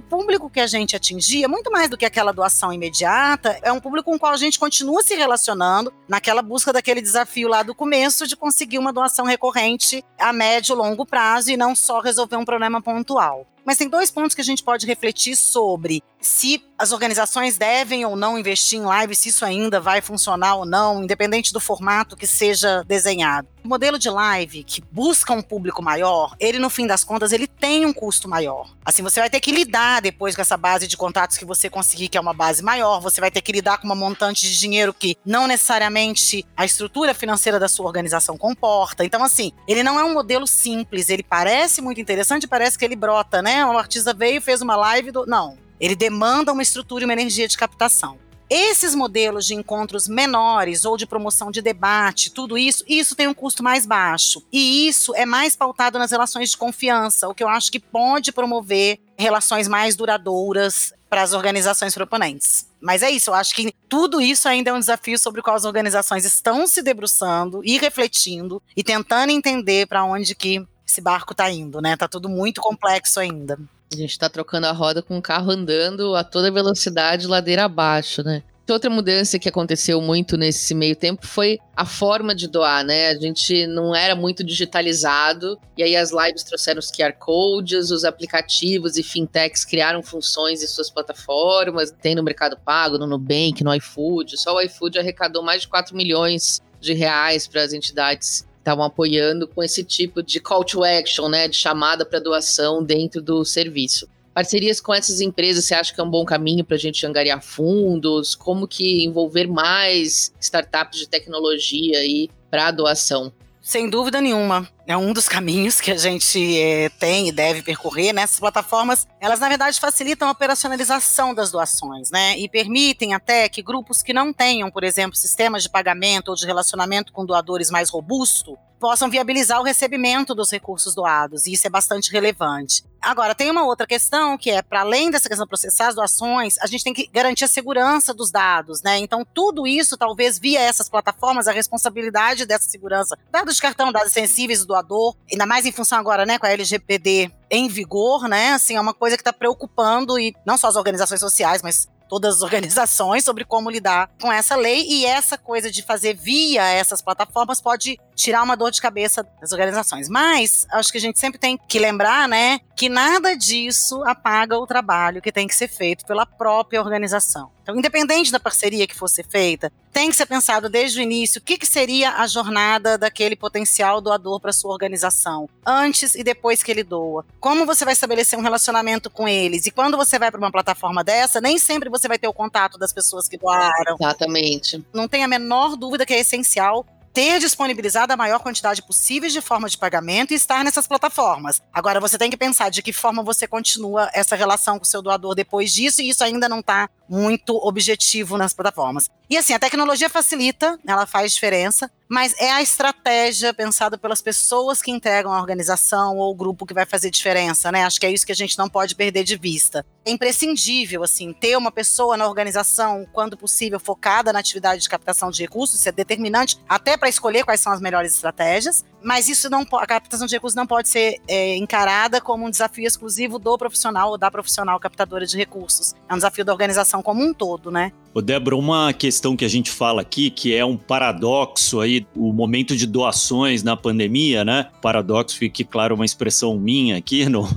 público 0.00 0.50
que 0.50 0.60
a 0.60 0.66
gente 0.66 0.94
atingia, 0.94 1.48
muito 1.48 1.70
mais 1.70 1.88
do 1.88 1.96
que 1.96 2.04
aquela 2.04 2.32
doação 2.32 2.72
imediata, 2.72 3.58
é 3.62 3.72
um 3.72 3.80
público 3.80 4.10
com 4.10 4.16
o 4.16 4.18
qual 4.18 4.32
a 4.32 4.36
gente 4.36 4.58
continua 4.58 5.02
se 5.02 5.14
relacionando 5.14 5.92
naquela 6.06 6.42
busca 6.42 6.72
daquele 6.72 7.00
desafio 7.00 7.48
lá 7.48 7.62
do 7.62 7.74
começo 7.74 8.26
de 8.26 8.36
conseguir 8.36 8.78
uma 8.78 8.92
doação 8.92 9.24
recorrente 9.24 10.04
a 10.18 10.32
médio 10.32 10.74
e 10.74 10.76
longo 10.76 11.06
prazo 11.06 11.50
e 11.50 11.56
não 11.56 11.74
só 11.74 12.00
resolver 12.00 12.36
um 12.36 12.44
problema 12.44 12.82
pontual. 12.82 13.46
Mas 13.64 13.78
tem 13.78 13.88
dois 13.88 14.10
pontos 14.10 14.34
que 14.34 14.40
a 14.40 14.44
gente 14.44 14.62
pode 14.62 14.86
refletir 14.86 15.36
sobre 15.36 16.02
se 16.20 16.62
as 16.78 16.90
organizações 16.90 17.56
devem 17.56 18.04
ou 18.04 18.16
não 18.16 18.38
investir 18.38 18.78
em 18.78 18.82
live, 18.82 19.14
se 19.14 19.28
isso 19.28 19.44
ainda 19.44 19.80
vai 19.80 20.00
funcionar 20.00 20.56
ou 20.56 20.66
não, 20.66 21.02
independente 21.02 21.52
do 21.52 21.60
formato 21.60 22.16
que 22.16 22.26
seja 22.26 22.82
desenhado. 22.84 23.48
O 23.64 23.68
modelo 23.68 23.98
de 23.98 24.10
live 24.10 24.64
que 24.64 24.82
busca 24.92 25.32
um 25.32 25.40
público 25.40 25.82
maior, 25.82 26.34
ele 26.38 26.58
no 26.58 26.68
fim 26.68 26.86
das 26.86 27.04
contas, 27.04 27.32
ele 27.32 27.46
tem 27.46 27.86
um 27.86 27.92
custo 27.92 28.28
maior. 28.28 28.68
Assim, 28.84 29.02
você 29.02 29.20
vai 29.20 29.30
ter 29.30 29.40
que 29.40 29.52
lidar 29.52 30.02
depois 30.02 30.34
com 30.34 30.42
essa 30.42 30.56
base 30.56 30.86
de 30.86 30.96
contatos 30.96 31.38
que 31.38 31.44
você 31.44 31.70
conseguir, 31.70 32.08
que 32.08 32.18
é 32.18 32.20
uma 32.20 32.34
base 32.34 32.62
maior, 32.62 33.00
você 33.00 33.20
vai 33.20 33.30
ter 33.30 33.40
que 33.40 33.52
lidar 33.52 33.78
com 33.78 33.86
uma 33.86 33.94
montante 33.94 34.42
de 34.42 34.58
dinheiro 34.58 34.92
que 34.92 35.16
não 35.24 35.46
necessariamente 35.46 36.44
a 36.56 36.64
estrutura 36.64 37.14
financeira 37.14 37.58
da 37.58 37.68
sua 37.68 37.86
organização 37.86 38.36
comporta. 38.36 39.04
Então, 39.04 39.22
assim, 39.22 39.52
ele 39.66 39.82
não 39.82 39.98
é 39.98 40.04
um 40.04 40.12
modelo 40.12 40.46
simples, 40.46 41.08
ele 41.08 41.22
parece 41.22 41.80
muito 41.80 42.00
interessante, 42.00 42.46
parece 42.46 42.78
que 42.78 42.84
ele 42.84 42.96
brota, 42.96 43.40
né? 43.40 43.53
O 43.62 43.76
artista 43.76 44.14
veio, 44.14 44.40
fez 44.40 44.62
uma 44.62 44.74
live 44.74 45.10
do. 45.10 45.26
Não, 45.26 45.58
ele 45.78 45.94
demanda 45.94 46.52
uma 46.52 46.62
estrutura 46.62 47.02
e 47.02 47.04
uma 47.04 47.12
energia 47.12 47.46
de 47.46 47.56
captação. 47.56 48.18
Esses 48.48 48.94
modelos 48.94 49.46
de 49.46 49.54
encontros 49.54 50.06
menores 50.06 50.84
ou 50.84 50.96
de 50.96 51.06
promoção 51.06 51.50
de 51.50 51.62
debate, 51.62 52.30
tudo 52.30 52.58
isso, 52.58 52.84
isso 52.86 53.16
tem 53.16 53.26
um 53.26 53.34
custo 53.34 53.62
mais 53.62 53.86
baixo. 53.86 54.42
E 54.52 54.86
isso 54.86 55.14
é 55.14 55.24
mais 55.24 55.56
pautado 55.56 55.98
nas 55.98 56.10
relações 56.10 56.50
de 56.50 56.56
confiança, 56.56 57.28
o 57.28 57.34
que 57.34 57.42
eu 57.42 57.48
acho 57.48 57.72
que 57.72 57.80
pode 57.80 58.32
promover 58.32 58.98
relações 59.16 59.66
mais 59.66 59.96
duradouras 59.96 60.92
para 61.08 61.22
as 61.22 61.32
organizações 61.32 61.94
proponentes. 61.94 62.66
Mas 62.80 63.02
é 63.02 63.10
isso, 63.10 63.30
eu 63.30 63.34
acho 63.34 63.54
que 63.54 63.72
tudo 63.88 64.20
isso 64.20 64.48
ainda 64.48 64.70
é 64.70 64.72
um 64.72 64.80
desafio 64.80 65.18
sobre 65.18 65.40
o 65.40 65.42
qual 65.42 65.56
as 65.56 65.64
organizações 65.64 66.24
estão 66.24 66.66
se 66.66 66.82
debruçando 66.82 67.62
e 67.64 67.78
refletindo 67.78 68.62
e 68.76 68.82
tentando 68.82 69.30
entender 69.30 69.86
para 69.86 70.04
onde 70.04 70.34
que 70.34 70.66
esse 70.86 71.00
barco 71.00 71.32
está 71.32 71.50
indo, 71.50 71.80
né? 71.80 71.96
Tá 71.96 72.08
tudo 72.08 72.28
muito 72.28 72.60
complexo 72.60 73.20
ainda. 73.20 73.58
A 73.92 73.96
gente 73.96 74.18
tá 74.18 74.28
trocando 74.28 74.66
a 74.66 74.72
roda 74.72 75.02
com 75.02 75.16
o 75.16 75.22
carro 75.22 75.50
andando 75.50 76.14
a 76.14 76.24
toda 76.24 76.50
velocidade, 76.50 77.26
ladeira 77.26 77.64
abaixo, 77.64 78.22
né? 78.22 78.42
Outra 78.72 78.88
mudança 78.88 79.38
que 79.38 79.46
aconteceu 79.46 80.00
muito 80.00 80.38
nesse 80.38 80.74
meio 80.74 80.96
tempo 80.96 81.26
foi 81.26 81.58
a 81.76 81.84
forma 81.84 82.34
de 82.34 82.48
doar, 82.48 82.82
né? 82.82 83.08
A 83.08 83.14
gente 83.14 83.66
não 83.66 83.94
era 83.94 84.16
muito 84.16 84.42
digitalizado, 84.42 85.58
e 85.76 85.82
aí 85.82 85.94
as 85.94 86.10
lives 86.10 86.42
trouxeram 86.42 86.78
os 86.78 86.90
QR 86.90 87.12
codes, 87.12 87.90
os 87.90 88.04
aplicativos 88.04 88.96
e 88.96 89.02
fintechs 89.02 89.66
criaram 89.66 90.02
funções 90.02 90.62
em 90.62 90.66
suas 90.66 90.88
plataformas, 90.88 91.90
tem 91.90 92.14
no 92.14 92.22
Mercado 92.22 92.56
Pago, 92.56 92.96
no 92.96 93.06
Nubank, 93.06 93.62
no 93.62 93.74
iFood. 93.74 94.40
Só 94.40 94.54
o 94.54 94.60
iFood 94.62 94.98
arrecadou 94.98 95.42
mais 95.42 95.62
de 95.62 95.68
4 95.68 95.94
milhões 95.94 96.62
de 96.80 96.94
reais 96.94 97.46
para 97.46 97.62
as 97.62 97.74
entidades 97.74 98.46
estavam 98.64 98.82
apoiando 98.82 99.46
com 99.46 99.62
esse 99.62 99.84
tipo 99.84 100.22
de 100.22 100.40
call 100.40 100.64
to 100.64 100.82
action, 100.82 101.28
né, 101.28 101.46
de 101.46 101.56
chamada 101.56 102.06
para 102.06 102.18
doação 102.18 102.82
dentro 102.82 103.20
do 103.20 103.44
serviço. 103.44 104.08
Parcerias 104.32 104.80
com 104.80 104.92
essas 104.92 105.20
empresas, 105.20 105.64
você 105.64 105.74
acha 105.74 105.94
que 105.94 106.00
é 106.00 106.02
um 106.02 106.10
bom 106.10 106.24
caminho 106.24 106.64
para 106.64 106.74
a 106.74 106.78
gente 106.78 107.06
angariar 107.06 107.40
fundos? 107.40 108.34
Como 108.34 108.66
que 108.66 109.04
envolver 109.04 109.46
mais 109.46 110.32
startups 110.40 110.98
de 110.98 111.08
tecnologia 111.08 111.98
aí 111.98 112.28
para 112.50 112.72
doação? 112.72 113.32
Sem 113.60 113.88
dúvida 113.88 114.20
nenhuma. 114.20 114.68
É 114.86 114.94
um 114.96 115.14
dos 115.14 115.26
caminhos 115.26 115.80
que 115.80 115.90
a 115.90 115.96
gente 115.96 116.60
é, 116.60 116.90
tem 116.90 117.28
e 117.28 117.32
deve 117.32 117.62
percorrer. 117.62 118.12
Nessas 118.12 118.36
né? 118.36 118.40
plataformas, 118.40 119.06
elas 119.18 119.40
na 119.40 119.48
verdade 119.48 119.80
facilitam 119.80 120.28
a 120.28 120.30
operacionalização 120.30 121.32
das 121.34 121.50
doações, 121.50 122.10
né? 122.10 122.38
E 122.38 122.48
permitem 122.50 123.14
até 123.14 123.48
que 123.48 123.62
grupos 123.62 124.02
que 124.02 124.12
não 124.12 124.30
tenham, 124.30 124.70
por 124.70 124.84
exemplo, 124.84 125.16
sistemas 125.16 125.62
de 125.62 125.70
pagamento 125.70 126.28
ou 126.28 126.34
de 126.34 126.44
relacionamento 126.44 127.12
com 127.14 127.24
doadores 127.24 127.70
mais 127.70 127.88
robusto, 127.88 128.58
possam 128.84 129.08
viabilizar 129.08 129.58
o 129.60 129.64
recebimento 129.64 130.34
dos 130.34 130.50
recursos 130.50 130.94
doados, 130.94 131.46
e 131.46 131.52
isso 131.52 131.66
é 131.66 131.70
bastante 131.70 132.12
relevante. 132.12 132.84
Agora, 133.00 133.34
tem 133.34 133.50
uma 133.50 133.64
outra 133.64 133.86
questão 133.86 134.36
que 134.36 134.50
é, 134.50 134.60
para 134.60 134.80
além 134.80 135.10
dessa 135.10 135.28
questão 135.28 135.44
de 135.44 135.48
processar 135.48 135.88
as 135.88 135.94
doações, 135.94 136.58
a 136.58 136.66
gente 136.66 136.84
tem 136.84 136.92
que 136.92 137.06
garantir 137.06 137.44
a 137.44 137.48
segurança 137.48 138.12
dos 138.12 138.30
dados, 138.30 138.82
né? 138.82 138.98
Então, 138.98 139.26
tudo 139.34 139.66
isso, 139.66 139.96
talvez 139.96 140.38
via 140.38 140.60
essas 140.60 140.88
plataformas, 140.88 141.48
a 141.48 141.52
responsabilidade 141.52 142.46
dessa 142.46 142.68
segurança, 142.68 143.18
dados 143.30 143.56
de 143.56 143.62
cartão, 143.62 143.92
dados 143.92 144.12
sensíveis 144.12 144.66
do 144.66 144.73
doador, 144.74 145.16
ainda 145.30 145.46
mais 145.46 145.64
em 145.64 145.72
função 145.72 145.98
agora, 145.98 146.26
né, 146.26 146.38
com 146.38 146.46
a 146.46 146.50
LGPD 146.50 147.30
em 147.50 147.68
vigor, 147.68 148.28
né? 148.28 148.52
Assim, 148.52 148.76
é 148.76 148.80
uma 148.80 148.94
coisa 148.94 149.16
que 149.16 149.20
está 149.20 149.32
preocupando 149.32 150.18
e 150.18 150.34
não 150.44 150.58
só 150.58 150.68
as 150.68 150.76
organizações 150.76 151.20
sociais, 151.20 151.62
mas 151.62 151.88
todas 152.08 152.36
as 152.36 152.42
organizações 152.42 153.24
sobre 153.24 153.44
como 153.44 153.70
lidar 153.70 154.10
com 154.20 154.30
essa 154.30 154.56
lei 154.56 154.84
e 154.86 155.06
essa 155.06 155.38
coisa 155.38 155.70
de 155.70 155.82
fazer 155.82 156.14
via 156.14 156.62
essas 156.62 157.00
plataformas 157.00 157.60
pode 157.60 157.98
tirar 158.14 158.42
uma 158.42 158.56
dor 158.56 158.70
de 158.70 158.80
cabeça 158.80 159.26
das 159.40 159.52
organizações. 159.52 160.08
Mas 160.08 160.66
acho 160.70 160.90
que 160.90 160.98
a 160.98 161.00
gente 161.00 161.18
sempre 161.18 161.38
tem 161.38 161.58
que 161.68 161.78
lembrar, 161.78 162.28
né, 162.28 162.60
que 162.76 162.88
nada 162.88 163.36
disso 163.36 164.02
apaga 164.04 164.58
o 164.58 164.66
trabalho 164.66 165.22
que 165.22 165.32
tem 165.32 165.46
que 165.46 165.54
ser 165.54 165.68
feito 165.68 166.04
pela 166.04 166.26
própria 166.26 166.80
organização. 166.80 167.50
Então, 167.62 167.76
independente 167.76 168.30
da 168.30 168.38
parceria 168.38 168.86
que 168.86 168.94
fosse 168.94 169.22
feita, 169.22 169.72
tem 169.90 170.10
que 170.10 170.16
ser 170.16 170.26
pensado 170.26 170.68
desde 170.68 170.98
o 170.98 171.02
início 171.02 171.40
o 171.40 171.42
que, 171.42 171.56
que 171.56 171.66
seria 171.66 172.16
a 172.16 172.26
jornada 172.26 172.98
daquele 172.98 173.34
potencial 173.34 174.02
doador 174.02 174.38
para 174.38 174.52
sua 174.52 174.70
organização, 174.70 175.48
antes 175.64 176.14
e 176.14 176.22
depois 176.22 176.62
que 176.62 176.70
ele 176.70 176.82
doa. 176.82 177.24
Como 177.40 177.64
você 177.64 177.84
vai 177.84 177.94
estabelecer 177.94 178.38
um 178.38 178.42
relacionamento 178.42 179.08
com 179.08 179.26
eles? 179.26 179.64
E 179.66 179.70
quando 179.70 179.96
você 179.96 180.18
vai 180.18 180.30
para 180.30 180.38
uma 180.38 180.52
plataforma 180.52 181.02
dessa, 181.02 181.40
nem 181.40 181.56
sempre 181.56 181.88
você 181.88 182.06
vai 182.06 182.18
ter 182.18 182.28
o 182.28 182.34
contato 182.34 182.76
das 182.76 182.92
pessoas 182.92 183.28
que 183.28 183.38
doaram. 183.38 183.96
Exatamente. 183.98 184.84
Não 184.92 185.08
tem 185.08 185.24
a 185.24 185.28
menor 185.28 185.76
dúvida 185.76 186.04
que 186.04 186.12
é 186.12 186.20
essencial 186.20 186.84
ter 187.14 187.38
disponibilizado 187.38 188.12
a 188.12 188.16
maior 188.16 188.40
quantidade 188.40 188.82
possível 188.82 189.30
de 189.30 189.40
formas 189.40 189.70
de 189.70 189.78
pagamento 189.78 190.32
e 190.32 190.34
estar 190.34 190.64
nessas 190.64 190.88
plataformas. 190.88 191.62
Agora, 191.72 192.00
você 192.00 192.18
tem 192.18 192.28
que 192.28 192.36
pensar 192.36 192.70
de 192.70 192.82
que 192.82 192.92
forma 192.92 193.22
você 193.22 193.46
continua 193.46 194.10
essa 194.12 194.34
relação 194.34 194.78
com 194.78 194.84
o 194.84 194.88
seu 194.88 195.00
doador 195.00 195.32
depois 195.32 195.72
disso, 195.72 196.02
e 196.02 196.08
isso 196.08 196.24
ainda 196.24 196.48
não 196.48 196.58
está 196.58 196.90
muito 197.08 197.54
objetivo 197.56 198.36
nas 198.36 198.52
plataformas. 198.52 199.08
E 199.28 199.36
assim, 199.36 199.52
a 199.54 199.58
tecnologia 199.58 200.10
facilita, 200.10 200.78
ela 200.86 201.06
faz 201.06 201.32
diferença, 201.32 201.90
mas 202.08 202.34
é 202.38 202.50
a 202.50 202.62
estratégia 202.62 203.54
pensada 203.54 203.96
pelas 203.96 204.20
pessoas 204.20 204.82
que 204.82 204.90
entregam 204.90 205.32
a 205.32 205.40
organização 205.40 206.16
ou 206.18 206.30
o 206.30 206.34
grupo 206.34 206.66
que 206.66 206.74
vai 206.74 206.84
fazer 206.84 207.10
diferença, 207.10 207.72
né? 207.72 207.84
Acho 207.84 207.98
que 207.98 208.06
é 208.06 208.10
isso 208.10 208.26
que 208.26 208.32
a 208.32 208.36
gente 208.36 208.58
não 208.58 208.68
pode 208.68 208.94
perder 208.94 209.24
de 209.24 209.36
vista. 209.36 209.84
É 210.04 210.10
imprescindível, 210.10 211.02
assim, 211.02 211.32
ter 211.32 211.56
uma 211.56 211.72
pessoa 211.72 212.16
na 212.16 212.28
organização, 212.28 213.06
quando 213.12 213.36
possível, 213.36 213.80
focada 213.80 214.32
na 214.32 214.38
atividade 214.38 214.82
de 214.82 214.88
captação 214.88 215.30
de 215.30 215.42
recursos, 215.42 215.80
isso 215.80 215.88
é 215.88 215.92
determinante 215.92 216.58
até 216.68 216.96
para 216.96 217.08
escolher 217.08 217.44
quais 217.44 217.60
são 217.60 217.72
as 217.72 217.80
melhores 217.80 218.14
estratégias, 218.14 218.84
mas 219.02 219.28
isso 219.28 219.48
não 219.48 219.66
a 219.72 219.86
captação 219.86 220.26
de 220.26 220.34
recursos 220.34 220.54
não 220.54 220.66
pode 220.66 220.88
ser 220.88 221.20
é, 221.26 221.56
encarada 221.56 222.20
como 222.20 222.46
um 222.46 222.50
desafio 222.50 222.86
exclusivo 222.86 223.38
do 223.38 223.56
profissional 223.56 224.10
ou 224.10 224.18
da 224.18 224.30
profissional 224.30 224.78
captadora 224.78 225.26
de 225.26 225.36
recursos. 225.36 225.94
É 226.08 226.12
um 226.12 226.16
desafio 226.16 226.44
da 226.44 226.52
organização 226.52 226.93
como 227.02 227.22
um 227.22 227.32
todo, 227.32 227.70
né? 227.70 227.92
Débora, 228.22 228.54
uma 228.56 228.92
questão 228.92 229.36
que 229.36 229.44
a 229.44 229.48
gente 229.48 229.70
fala 229.70 230.00
aqui, 230.00 230.30
que 230.30 230.54
é 230.54 230.64
um 230.64 230.76
paradoxo 230.76 231.80
aí, 231.80 232.06
o 232.14 232.32
momento 232.32 232.76
de 232.76 232.86
doações 232.86 233.62
na 233.64 233.76
pandemia, 233.76 234.44
né? 234.44 234.68
Paradoxo, 234.80 235.36
fique 235.36 235.64
claro, 235.64 235.96
uma 235.96 236.04
expressão 236.04 236.56
minha 236.56 236.96
aqui, 236.96 237.26
não, 237.28 237.48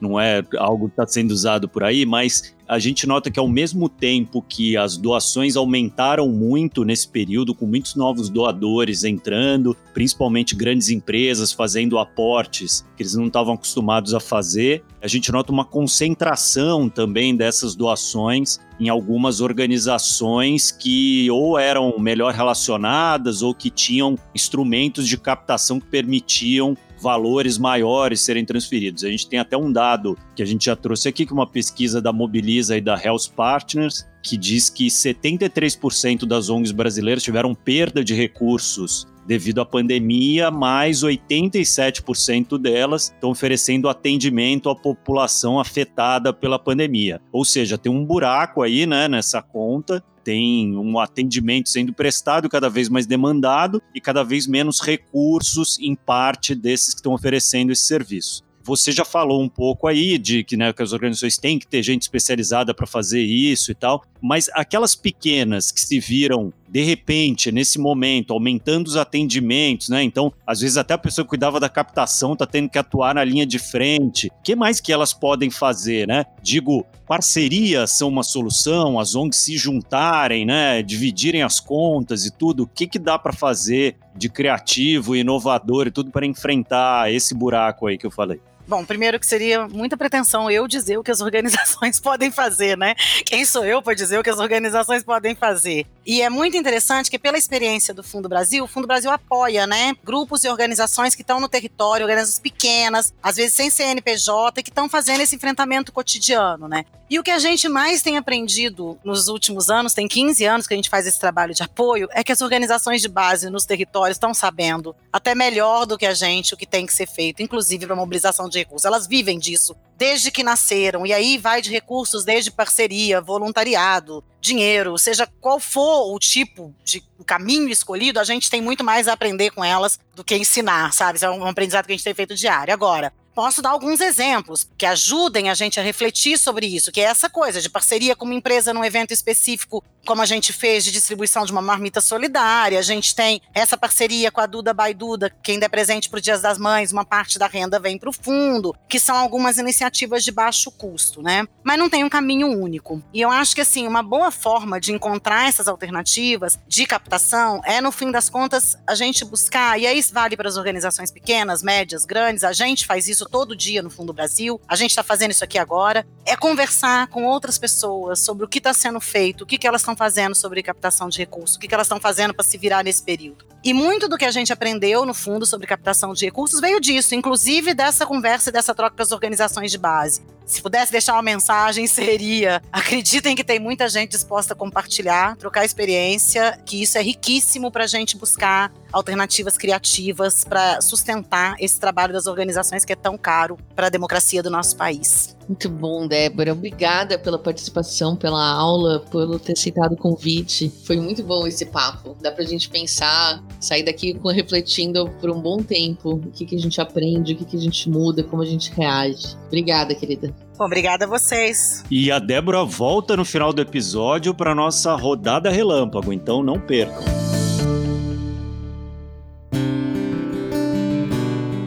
não 0.00 0.18
é 0.18 0.42
algo 0.58 0.86
que 0.86 0.92
está 0.92 1.06
sendo 1.06 1.32
usado 1.32 1.68
por 1.68 1.84
aí, 1.84 2.06
mas 2.06 2.55
a 2.68 2.78
gente 2.78 3.06
nota 3.06 3.30
que 3.30 3.38
ao 3.38 3.48
mesmo 3.48 3.88
tempo 3.88 4.42
que 4.42 4.76
as 4.76 4.96
doações 4.96 5.56
aumentaram 5.56 6.28
muito 6.28 6.84
nesse 6.84 7.08
período, 7.08 7.54
com 7.54 7.66
muitos 7.66 7.94
novos 7.94 8.28
doadores 8.28 9.04
entrando, 9.04 9.76
principalmente 9.94 10.54
grandes 10.54 10.88
empresas 10.88 11.52
fazendo 11.52 11.98
aportes 11.98 12.84
que 12.96 13.02
eles 13.02 13.14
não 13.14 13.26
estavam 13.26 13.54
acostumados 13.54 14.14
a 14.14 14.20
fazer, 14.20 14.82
a 15.00 15.06
gente 15.06 15.30
nota 15.30 15.52
uma 15.52 15.64
concentração 15.64 16.88
também 16.88 17.36
dessas 17.36 17.76
doações 17.76 18.58
em 18.80 18.88
algumas 18.88 19.40
organizações 19.40 20.70
que 20.70 21.30
ou 21.30 21.58
eram 21.58 21.98
melhor 21.98 22.34
relacionadas 22.34 23.42
ou 23.42 23.54
que 23.54 23.70
tinham 23.70 24.18
instrumentos 24.34 25.06
de 25.06 25.16
captação 25.16 25.80
que 25.80 25.86
permitiam 25.86 26.76
valores 27.00 27.58
maiores 27.58 28.20
serem 28.20 28.44
transferidos. 28.44 29.04
A 29.04 29.10
gente 29.10 29.28
tem 29.28 29.38
até 29.38 29.56
um 29.56 29.72
dado 29.72 30.16
que 30.34 30.42
a 30.42 30.46
gente 30.46 30.66
já 30.66 30.76
trouxe 30.76 31.08
aqui, 31.08 31.26
que 31.26 31.32
é 31.32 31.34
uma 31.34 31.46
pesquisa 31.46 32.00
da 32.00 32.12
Mobiliza 32.12 32.76
e 32.76 32.80
da 32.80 33.00
Health 33.02 33.30
Partners, 33.34 34.06
que 34.22 34.36
diz 34.36 34.68
que 34.68 34.86
73% 34.86 36.26
das 36.26 36.48
ONGs 36.48 36.72
brasileiras 36.72 37.22
tiveram 37.22 37.54
perda 37.54 38.02
de 38.02 38.14
recursos 38.14 39.06
devido 39.26 39.60
à 39.60 39.66
pandemia, 39.66 40.50
mais 40.50 41.02
87% 41.02 42.58
delas 42.58 43.12
estão 43.14 43.30
oferecendo 43.30 43.88
atendimento 43.88 44.70
à 44.70 44.76
população 44.76 45.58
afetada 45.58 46.32
pela 46.32 46.58
pandemia. 46.58 47.20
Ou 47.32 47.44
seja, 47.44 47.76
tem 47.76 47.90
um 47.90 48.04
buraco 48.04 48.62
aí, 48.62 48.86
né, 48.86 49.08
nessa 49.08 49.42
conta 49.42 50.02
tem 50.26 50.76
um 50.76 50.98
atendimento 50.98 51.68
sendo 51.68 51.92
prestado 51.92 52.48
cada 52.48 52.68
vez 52.68 52.88
mais 52.88 53.06
demandado 53.06 53.80
e 53.94 54.00
cada 54.00 54.24
vez 54.24 54.44
menos 54.44 54.80
recursos 54.80 55.78
em 55.78 55.94
parte 55.94 56.52
desses 56.52 56.94
que 56.94 56.98
estão 56.98 57.12
oferecendo 57.12 57.70
esse 57.70 57.82
serviço. 57.82 58.42
Você 58.64 58.90
já 58.90 59.04
falou 59.04 59.40
um 59.40 59.48
pouco 59.48 59.86
aí 59.86 60.18
de 60.18 60.42
que, 60.42 60.56
né, 60.56 60.72
que 60.72 60.82
as 60.82 60.92
organizações 60.92 61.38
têm 61.38 61.56
que 61.56 61.68
ter 61.68 61.80
gente 61.84 62.02
especializada 62.02 62.74
para 62.74 62.84
fazer 62.84 63.22
isso 63.22 63.70
e 63.70 63.74
tal, 63.76 64.02
mas 64.20 64.50
aquelas 64.54 64.96
pequenas 64.96 65.70
que 65.70 65.80
se 65.80 66.00
viram 66.00 66.52
de 66.68 66.82
repente, 66.82 67.52
nesse 67.52 67.78
momento, 67.78 68.32
aumentando 68.32 68.86
os 68.86 68.96
atendimentos, 68.96 69.88
né? 69.88 70.02
Então, 70.02 70.32
às 70.46 70.60
vezes 70.60 70.76
até 70.76 70.94
a 70.94 70.98
pessoa 70.98 71.24
que 71.24 71.30
cuidava 71.30 71.60
da 71.60 71.68
captação 71.68 72.32
está 72.32 72.46
tendo 72.46 72.68
que 72.68 72.78
atuar 72.78 73.14
na 73.14 73.24
linha 73.24 73.46
de 73.46 73.58
frente. 73.58 74.28
O 74.28 74.42
que 74.42 74.56
mais 74.56 74.80
que 74.80 74.92
elas 74.92 75.12
podem 75.12 75.50
fazer, 75.50 76.06
né? 76.06 76.24
Digo, 76.42 76.84
parcerias 77.06 77.96
são 77.96 78.08
uma 78.08 78.22
solução, 78.22 78.98
as 78.98 79.14
ONGs 79.14 79.38
se 79.38 79.56
juntarem, 79.56 80.44
né? 80.44 80.82
Dividirem 80.82 81.42
as 81.42 81.60
contas 81.60 82.24
e 82.24 82.30
tudo. 82.30 82.64
O 82.64 82.66
que, 82.66 82.86
que 82.86 82.98
dá 82.98 83.18
para 83.18 83.32
fazer 83.32 83.96
de 84.16 84.28
criativo, 84.28 85.14
inovador 85.14 85.86
e 85.86 85.90
tudo 85.90 86.10
para 86.10 86.26
enfrentar 86.26 87.12
esse 87.12 87.34
buraco 87.34 87.86
aí 87.86 87.98
que 87.98 88.06
eu 88.06 88.10
falei? 88.10 88.40
Bom, 88.68 88.84
primeiro 88.84 89.20
que 89.20 89.26
seria 89.26 89.68
muita 89.68 89.96
pretensão 89.96 90.50
eu 90.50 90.66
dizer 90.66 90.98
o 90.98 91.02
que 91.02 91.10
as 91.10 91.20
organizações 91.22 92.00
podem 92.00 92.30
fazer, 92.30 92.76
né? 92.76 92.94
Quem 93.24 93.44
sou 93.44 93.64
eu 93.64 93.80
para 93.80 93.94
dizer 93.94 94.18
o 94.18 94.22
que 94.22 94.30
as 94.30 94.38
organizações 94.38 95.04
podem 95.04 95.34
fazer? 95.34 95.86
E 96.04 96.20
é 96.20 96.28
muito 96.28 96.56
interessante 96.56 97.10
que, 97.10 97.18
pela 97.18 97.38
experiência 97.38 97.94
do 97.94 98.02
Fundo 98.02 98.28
Brasil, 98.28 98.64
o 98.64 98.68
Fundo 98.68 98.86
Brasil 98.86 99.10
apoia, 99.10 99.66
né? 99.66 99.94
Grupos 100.04 100.44
e 100.44 100.48
organizações 100.48 101.14
que 101.14 101.22
estão 101.22 101.40
no 101.40 101.48
território, 101.48 102.04
organizações 102.04 102.40
pequenas, 102.40 103.14
às 103.22 103.36
vezes 103.36 103.54
sem 103.54 103.70
CNPJ, 103.70 104.62
que 104.62 104.70
estão 104.70 104.88
fazendo 104.88 105.20
esse 105.20 105.36
enfrentamento 105.36 105.92
cotidiano, 105.92 106.68
né? 106.68 106.84
E 107.08 107.20
o 107.20 107.22
que 107.22 107.30
a 107.30 107.38
gente 107.38 107.68
mais 107.68 108.02
tem 108.02 108.16
aprendido 108.16 108.98
nos 109.04 109.28
últimos 109.28 109.70
anos, 109.70 109.94
tem 109.94 110.08
15 110.08 110.44
anos 110.44 110.66
que 110.66 110.74
a 110.74 110.76
gente 110.76 110.90
faz 110.90 111.06
esse 111.06 111.20
trabalho 111.20 111.54
de 111.54 111.62
apoio, 111.62 112.08
é 112.10 112.24
que 112.24 112.32
as 112.32 112.40
organizações 112.40 113.00
de 113.00 113.08
base 113.08 113.48
nos 113.48 113.64
territórios 113.64 114.16
estão 114.16 114.34
sabendo 114.34 114.94
até 115.12 115.32
melhor 115.32 115.86
do 115.86 115.96
que 115.96 116.04
a 116.04 116.14
gente 116.14 116.52
o 116.52 116.56
que 116.56 116.66
tem 116.66 116.84
que 116.84 116.92
ser 116.92 117.06
feito, 117.06 117.42
inclusive 117.42 117.86
para 117.86 117.94
mobilização 117.94 118.48
de 118.48 118.58
recursos. 118.58 118.84
Elas 118.84 119.06
vivem 119.06 119.38
disso 119.38 119.76
desde 119.96 120.32
que 120.32 120.42
nasceram. 120.42 121.06
E 121.06 121.12
aí 121.12 121.38
vai 121.38 121.62
de 121.62 121.70
recursos 121.70 122.24
desde 122.24 122.50
parceria, 122.50 123.20
voluntariado, 123.20 124.24
dinheiro, 124.40 124.98
seja 124.98 125.28
qual 125.40 125.60
for 125.60 126.12
o 126.12 126.18
tipo 126.18 126.74
de 126.84 127.02
caminho 127.24 127.68
escolhido, 127.68 128.20
a 128.20 128.24
gente 128.24 128.50
tem 128.50 128.60
muito 128.60 128.84
mais 128.84 129.08
a 129.08 129.12
aprender 129.12 129.50
com 129.50 129.64
elas 129.64 129.98
do 130.14 130.22
que 130.22 130.36
ensinar, 130.36 130.92
sabe? 130.92 131.16
Isso 131.16 131.24
é 131.24 131.30
um 131.30 131.44
aprendizado 131.46 131.86
que 131.86 131.92
a 131.92 131.96
gente 131.96 132.04
tem 132.04 132.14
feito 132.14 132.34
diário. 132.34 132.72
Agora, 132.72 133.12
Posso 133.36 133.60
dar 133.60 133.68
alguns 133.68 134.00
exemplos 134.00 134.66
que 134.78 134.86
ajudem 134.86 135.50
a 135.50 135.54
gente 135.54 135.78
a 135.78 135.82
refletir 135.82 136.38
sobre 136.38 136.66
isso, 136.66 136.90
que 136.90 137.02
é 137.02 137.04
essa 137.04 137.28
coisa 137.28 137.60
de 137.60 137.68
parceria 137.68 138.16
com 138.16 138.24
uma 138.24 138.32
empresa 138.32 138.72
num 138.72 138.82
evento 138.82 139.12
específico, 139.12 139.84
como 140.06 140.22
a 140.22 140.24
gente 140.24 140.54
fez 140.54 140.84
de 140.84 140.90
distribuição 140.90 141.44
de 141.44 141.52
uma 141.52 141.60
marmita 141.60 142.00
solidária. 142.00 142.78
A 142.78 142.82
gente 142.82 143.14
tem 143.14 143.42
essa 143.52 143.76
parceria 143.76 144.30
com 144.30 144.40
a 144.40 144.46
Duda 144.46 144.72
Baiduda, 144.72 145.30
quem 145.42 145.58
der 145.58 145.68
presente 145.68 146.08
para 146.08 146.16
o 146.16 146.20
Dias 146.22 146.40
das 146.40 146.56
Mães, 146.56 146.92
uma 146.92 147.04
parte 147.04 147.38
da 147.38 147.46
renda 147.46 147.78
vem 147.78 147.98
para 147.98 148.08
o 148.08 148.12
fundo, 148.12 148.74
que 148.88 148.98
são 148.98 149.14
algumas 149.14 149.58
iniciativas 149.58 150.24
de 150.24 150.32
baixo 150.32 150.70
custo, 150.70 151.20
né? 151.20 151.46
Mas 151.62 151.78
não 151.78 151.90
tem 151.90 152.04
um 152.04 152.08
caminho 152.08 152.48
único. 152.48 153.02
E 153.12 153.20
eu 153.20 153.30
acho 153.30 153.54
que 153.54 153.60
assim, 153.60 153.86
uma 153.86 154.02
boa 154.02 154.30
forma 154.30 154.80
de 154.80 154.92
encontrar 154.92 155.46
essas 155.46 155.68
alternativas 155.68 156.58
de 156.66 156.86
captação 156.86 157.60
é, 157.66 157.82
no 157.82 157.92
fim 157.92 158.10
das 158.10 158.30
contas, 158.30 158.78
a 158.86 158.94
gente 158.94 159.26
buscar, 159.26 159.78
e 159.78 159.86
aí 159.86 160.00
vale 160.10 160.38
para 160.38 160.48
as 160.48 160.56
organizações 160.56 161.10
pequenas, 161.10 161.62
médias, 161.62 162.06
grandes, 162.06 162.42
a 162.42 162.54
gente 162.54 162.86
faz 162.86 163.06
isso 163.08 163.25
todo 163.26 163.56
dia 163.56 163.82
no 163.82 163.90
Fundo 163.90 164.12
Brasil, 164.12 164.60
a 164.68 164.76
gente 164.76 164.90
está 164.90 165.02
fazendo 165.02 165.30
isso 165.30 165.44
aqui 165.44 165.58
agora, 165.58 166.06
é 166.24 166.36
conversar 166.36 167.08
com 167.08 167.24
outras 167.24 167.58
pessoas 167.58 168.20
sobre 168.20 168.44
o 168.44 168.48
que 168.48 168.58
está 168.58 168.72
sendo 168.72 169.00
feito, 169.00 169.42
o 169.42 169.46
que, 169.46 169.58
que 169.58 169.66
elas 169.66 169.80
estão 169.80 169.96
fazendo 169.96 170.34
sobre 170.34 170.62
captação 170.62 171.08
de 171.08 171.18
recursos, 171.18 171.56
o 171.56 171.58
que, 171.58 171.68
que 171.68 171.74
elas 171.74 171.86
estão 171.86 172.00
fazendo 172.00 172.34
para 172.34 172.44
se 172.44 172.58
virar 172.58 172.84
nesse 172.84 173.02
período. 173.02 173.44
E 173.64 173.72
muito 173.74 174.08
do 174.08 174.16
que 174.16 174.24
a 174.24 174.30
gente 174.30 174.52
aprendeu 174.52 175.04
no 175.04 175.12
fundo 175.14 175.44
sobre 175.44 175.66
captação 175.66 176.12
de 176.12 176.24
recursos 176.24 176.60
veio 176.60 176.80
disso, 176.80 177.14
inclusive 177.14 177.74
dessa 177.74 178.06
conversa 178.06 178.50
e 178.50 178.52
dessa 178.52 178.74
troca 178.74 178.96
com 178.96 179.02
as 179.02 179.12
organizações 179.12 179.70
de 179.70 179.78
base. 179.78 180.22
Se 180.46 180.62
pudesse 180.62 180.92
deixar 180.92 181.14
uma 181.14 181.22
mensagem, 181.22 181.86
seria: 181.88 182.62
acreditem 182.70 183.34
que 183.34 183.42
tem 183.42 183.58
muita 183.58 183.88
gente 183.88 184.12
disposta 184.12 184.52
a 184.52 184.56
compartilhar, 184.56 185.36
trocar 185.36 185.64
experiência, 185.64 186.58
que 186.64 186.80
isso 186.80 186.96
é 186.96 187.02
riquíssimo 187.02 187.70
para 187.70 187.84
a 187.84 187.86
gente 187.88 188.16
buscar 188.16 188.72
alternativas 188.92 189.58
criativas 189.58 190.44
para 190.44 190.80
sustentar 190.80 191.56
esse 191.58 191.78
trabalho 191.78 192.12
das 192.12 192.26
organizações 192.26 192.84
que 192.84 192.92
é 192.92 192.96
tão 192.96 193.18
caro 193.18 193.58
para 193.74 193.88
a 193.88 193.90
democracia 193.90 194.42
do 194.42 194.48
nosso 194.48 194.76
país. 194.76 195.36
Muito 195.48 195.68
bom, 195.68 196.08
Débora. 196.08 196.52
Obrigada 196.52 197.18
pela 197.18 197.38
participação, 197.38 198.16
pela 198.16 198.44
aula, 198.44 199.00
por 199.00 199.38
ter 199.38 199.52
aceitado 199.52 199.92
o 199.92 199.96
convite. 199.96 200.72
Foi 200.84 200.96
muito 200.96 201.22
bom 201.22 201.46
esse 201.46 201.66
papo. 201.66 202.16
Dá 202.20 202.32
pra 202.32 202.44
gente 202.44 202.68
pensar, 202.68 203.44
sair 203.60 203.84
daqui 203.84 204.18
refletindo 204.32 205.08
por 205.20 205.30
um 205.30 205.40
bom 205.40 205.58
tempo 205.58 206.14
o 206.14 206.30
que, 206.32 206.44
que 206.44 206.56
a 206.56 206.58
gente 206.58 206.80
aprende, 206.80 207.34
o 207.34 207.36
que, 207.36 207.44
que 207.44 207.56
a 207.56 207.60
gente 207.60 207.88
muda, 207.88 208.24
como 208.24 208.42
a 208.42 208.46
gente 208.46 208.72
reage. 208.72 209.36
Obrigada, 209.46 209.94
querida. 209.94 210.34
Obrigada 210.58 211.04
a 211.04 211.08
vocês. 211.08 211.84
E 211.90 212.10
a 212.10 212.18
Débora 212.18 212.64
volta 212.64 213.16
no 213.16 213.24
final 213.24 213.52
do 213.52 213.60
episódio 213.60 214.34
para 214.34 214.54
nossa 214.54 214.94
rodada 214.94 215.50
relâmpago, 215.50 216.12
então 216.12 216.42
não 216.42 216.58
percam. 216.58 217.04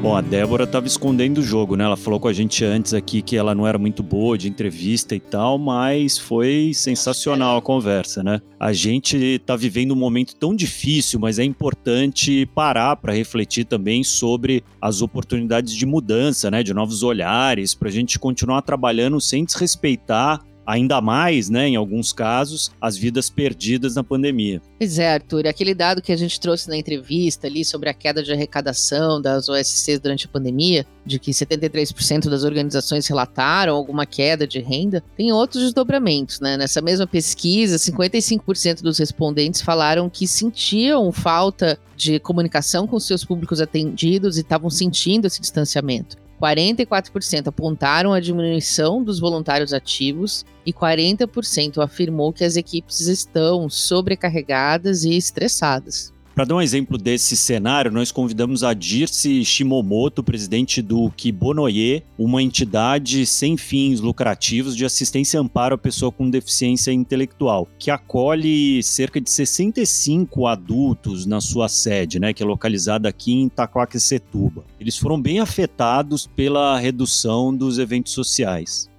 Bom, 0.02 0.16
a 0.16 0.22
Débora 0.22 0.64
estava 0.64 0.88
escondendo 0.88 1.40
o 1.40 1.44
jogo, 1.44 1.76
né? 1.76 1.84
Ela 1.84 1.98
falou 1.98 2.22
com 2.22 2.30
a 2.30 2.34
gente 2.34 2.64
antes 2.64 2.94
aqui 2.94 3.22
que 3.22 3.36
ela 3.36 3.54
não 3.54 3.68
era 3.68 3.78
muito 3.78 4.02
boa 4.02 4.38
de 4.38 4.48
entrevista 4.48 5.14
e 5.14 5.20
tal, 5.20 5.58
mas 5.58 6.18
foi 6.18 6.72
sensacional 6.74 7.58
a 7.58 7.62
conversa, 7.62 8.24
né? 8.24 8.40
A 8.58 8.72
gente 8.72 9.18
está 9.18 9.58
vivendo 9.58 9.92
um 9.92 9.98
momento 9.98 10.38
tão 10.38 10.56
difícil, 10.56 11.20
mas 11.20 11.38
é 11.38 11.44
importante 11.44 12.46
parar 12.56 12.96
para 12.96 13.12
refletir 13.12 13.66
também 13.66 14.02
sobre 14.02 14.64
as 14.82 15.02
oportunidades 15.02 15.76
de 15.76 15.86
mudança, 15.86 16.50
né? 16.50 16.64
De 16.64 16.74
novos 16.74 17.04
olhares, 17.04 17.76
para 17.76 17.90
a 17.90 17.92
gente 17.92 18.18
continuar 18.18 18.62
trabalhando 18.62 19.20
sem 19.20 19.44
desrespeitar 19.44 20.40
ainda 20.70 21.02
mais, 21.02 21.50
né, 21.50 21.68
em 21.68 21.76
alguns 21.76 22.14
casos, 22.14 22.72
as 22.80 22.96
vidas 22.96 23.28
perdidas 23.28 23.96
na 23.96 24.04
pandemia. 24.04 24.62
Pois 24.78 25.00
é, 25.00 25.14
Arthur, 25.14 25.48
aquele 25.48 25.74
dado 25.74 26.00
que 26.00 26.12
a 26.12 26.16
gente 26.16 26.40
trouxe 26.40 26.70
na 26.70 26.78
entrevista 26.78 27.48
ali 27.48 27.66
sobre 27.66 27.90
a 27.90 27.94
queda 27.94 28.22
de 28.22 28.32
arrecadação 28.32 29.20
das 29.20 29.50
OSCs 29.50 30.00
durante 30.00 30.28
a 30.28 30.30
pandemia, 30.30 30.86
de 31.04 31.18
que 31.18 31.32
73% 31.32 32.30
das 32.30 32.44
organizações 32.44 33.08
relataram 33.08 33.76
alguma 33.76 34.06
queda 34.06 34.46
de 34.46 34.60
renda, 34.60 35.04
tem 35.18 35.32
outros 35.32 35.64
desdobramentos, 35.64 36.40
né? 36.40 36.56
Nessa 36.56 36.82
mesma 36.82 37.08
pesquisa, 37.08 37.78
55% 37.78 38.84
dos 38.84 39.00
respondentes 39.00 39.62
falaram 39.62 40.08
que 40.08 40.28
sentiam 40.28 41.12
falta 41.12 41.80
de 41.98 42.20
comunicação 42.20 42.86
com 42.86 43.00
seus 43.00 43.26
públicos 43.26 43.60
atendidos 43.60 44.38
e 44.38 44.42
estavam 44.42 44.70
sentindo 44.70 45.26
esse 45.26 45.42
distanciamento. 45.42 46.29
44% 46.42 47.48
apontaram 47.48 48.14
a 48.14 48.20
diminuição 48.20 49.04
dos 49.04 49.20
voluntários 49.20 49.74
ativos 49.74 50.46
e 50.66 50.72
40% 50.72 51.84
afirmou 51.84 52.32
que 52.32 52.44
as 52.44 52.56
equipes 52.56 53.02
estão 53.02 53.70
sobrecarregadas 53.70 55.04
e 55.04 55.16
estressadas. 55.16 56.14
Para 56.40 56.46
dar 56.46 56.56
um 56.56 56.62
exemplo 56.62 56.98
desse 56.98 57.36
cenário, 57.36 57.92
nós 57.92 58.14
convidamos 58.14 58.64
a 58.64 58.74
Dirce 58.74 59.44
Shimomoto, 59.44 60.24
presidente 60.24 60.82
do 60.82 61.12
Kibonoye, 61.12 62.02
uma 62.18 62.42
entidade 62.42 63.26
sem 63.26 63.58
fins 63.58 64.00
lucrativos 64.00 64.74
de 64.74 64.86
assistência 64.86 65.36
e 65.36 65.42
amparo 65.42 65.76
à 65.76 65.78
pessoa 65.78 66.14
com 66.14 66.30
deficiência 66.30 66.94
intelectual, 66.94 67.68
que 67.78 67.92
acolhe 67.92 68.82
cerca 68.82 69.20
de 69.20 69.30
65 69.30 70.48
adultos 70.48 71.26
na 71.26 71.42
sua 71.42 71.68
sede, 71.68 72.22
né, 72.22 72.34
que 72.34 72.42
é 72.42 72.46
localizada 72.46 73.10
aqui 73.10 73.34
em 73.34 73.48
Itaquaquecetuba. 73.48 74.64
Eles 74.80 74.96
foram 74.96 75.22
bem 75.22 75.42
afetados 75.42 76.26
pela 76.26 76.80
redução 76.80 77.54
dos 77.54 77.78
eventos 77.78 78.14
sociais. 78.14 78.90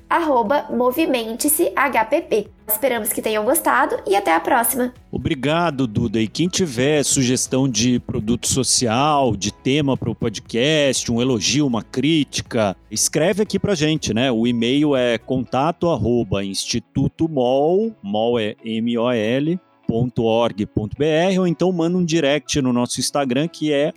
movimente-se-hpp. 0.72 2.48
Esperamos 2.68 3.13
que 3.13 3.22
tenham 3.22 3.46
gostado 3.46 3.96
e 4.08 4.15
até 4.15 4.34
a 4.34 4.39
próxima. 4.39 4.92
Obrigado, 5.12 5.86
Duda. 5.86 6.20
E 6.20 6.28
quem 6.28 6.48
tiver 6.48 7.04
sugestão 7.04 7.70
de 7.70 8.00
produto 8.00 8.48
social, 8.48 9.36
de 9.36 9.54
tema 9.54 9.96
para 9.96 10.10
o 10.10 10.15
podcast, 10.15 11.12
um 11.12 11.22
elogio, 11.22 11.68
uma 11.68 11.84
crítica, 11.84 12.76
escreve 12.89 13.44
aqui 13.44 13.60
pra 13.60 13.76
gente, 13.76 14.15
né? 14.15 14.32
O 14.32 14.48
e-mail 14.48 14.96
é 14.96 15.20
contato 15.20 15.89
arroba 15.89 16.44
institutomol, 16.44 17.92
mol 18.02 18.39
é 18.39 18.56
M-O-L, 18.63 19.60
instituto.org.br 19.89 21.39
ou 21.39 21.47
então 21.47 21.71
manda 21.71 21.97
um 21.97 22.06
direct 22.06 22.62
no 22.62 22.71
nosso 22.71 22.99
Instagram 22.99 23.47
que 23.47 23.73
é 23.73 23.91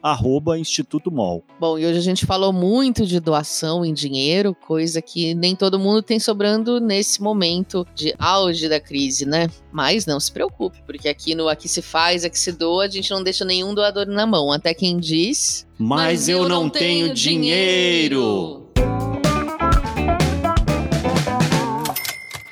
Instituto 0.59 1.11
Mol. 1.11 1.44
Bom, 1.61 1.78
e 1.78 1.87
hoje 1.87 1.98
a 1.98 2.02
gente 2.02 2.26
falou 2.26 2.52
muito 2.52 3.07
de 3.07 3.20
doação 3.20 3.85
em 3.85 3.92
dinheiro, 3.92 4.55
coisa 4.55 5.02
que 5.02 5.35
nem 5.35 5.55
todo 5.55 5.78
mundo 5.78 6.02
tem 6.02 6.18
sobrando 6.18 6.81
nesse 6.81 7.22
momento 7.22 7.87
de 7.94 8.14
auge 8.18 8.68
da 8.68 8.81
crise, 8.81 9.26
né? 9.26 9.48
Mas 9.70 10.07
não 10.07 10.18
se 10.18 10.33
preocupe, 10.33 10.83
porque 10.87 11.09
aqui 11.09 11.35
no 11.35 11.52
Aqui 11.52 11.68
se 11.68 11.83
faz, 11.83 12.24
aqui 12.24 12.38
se 12.38 12.52
doa, 12.52 12.85
a 12.85 12.88
gente 12.88 13.11
não 13.11 13.22
deixa 13.22 13.44
nenhum 13.44 13.74
doador 13.74 14.07
na 14.07 14.26
mão. 14.26 14.50
Até 14.50 14.72
quem 14.72 14.96
diz. 14.96 15.66
Mas, 15.78 16.00
Mas 16.00 16.28
eu, 16.28 16.38
eu, 16.38 16.48
não, 16.48 16.70
tenho, 16.70 17.07
tenho 17.07 17.14
dinheiro. 17.14 18.72
dinheiro. 18.74 19.12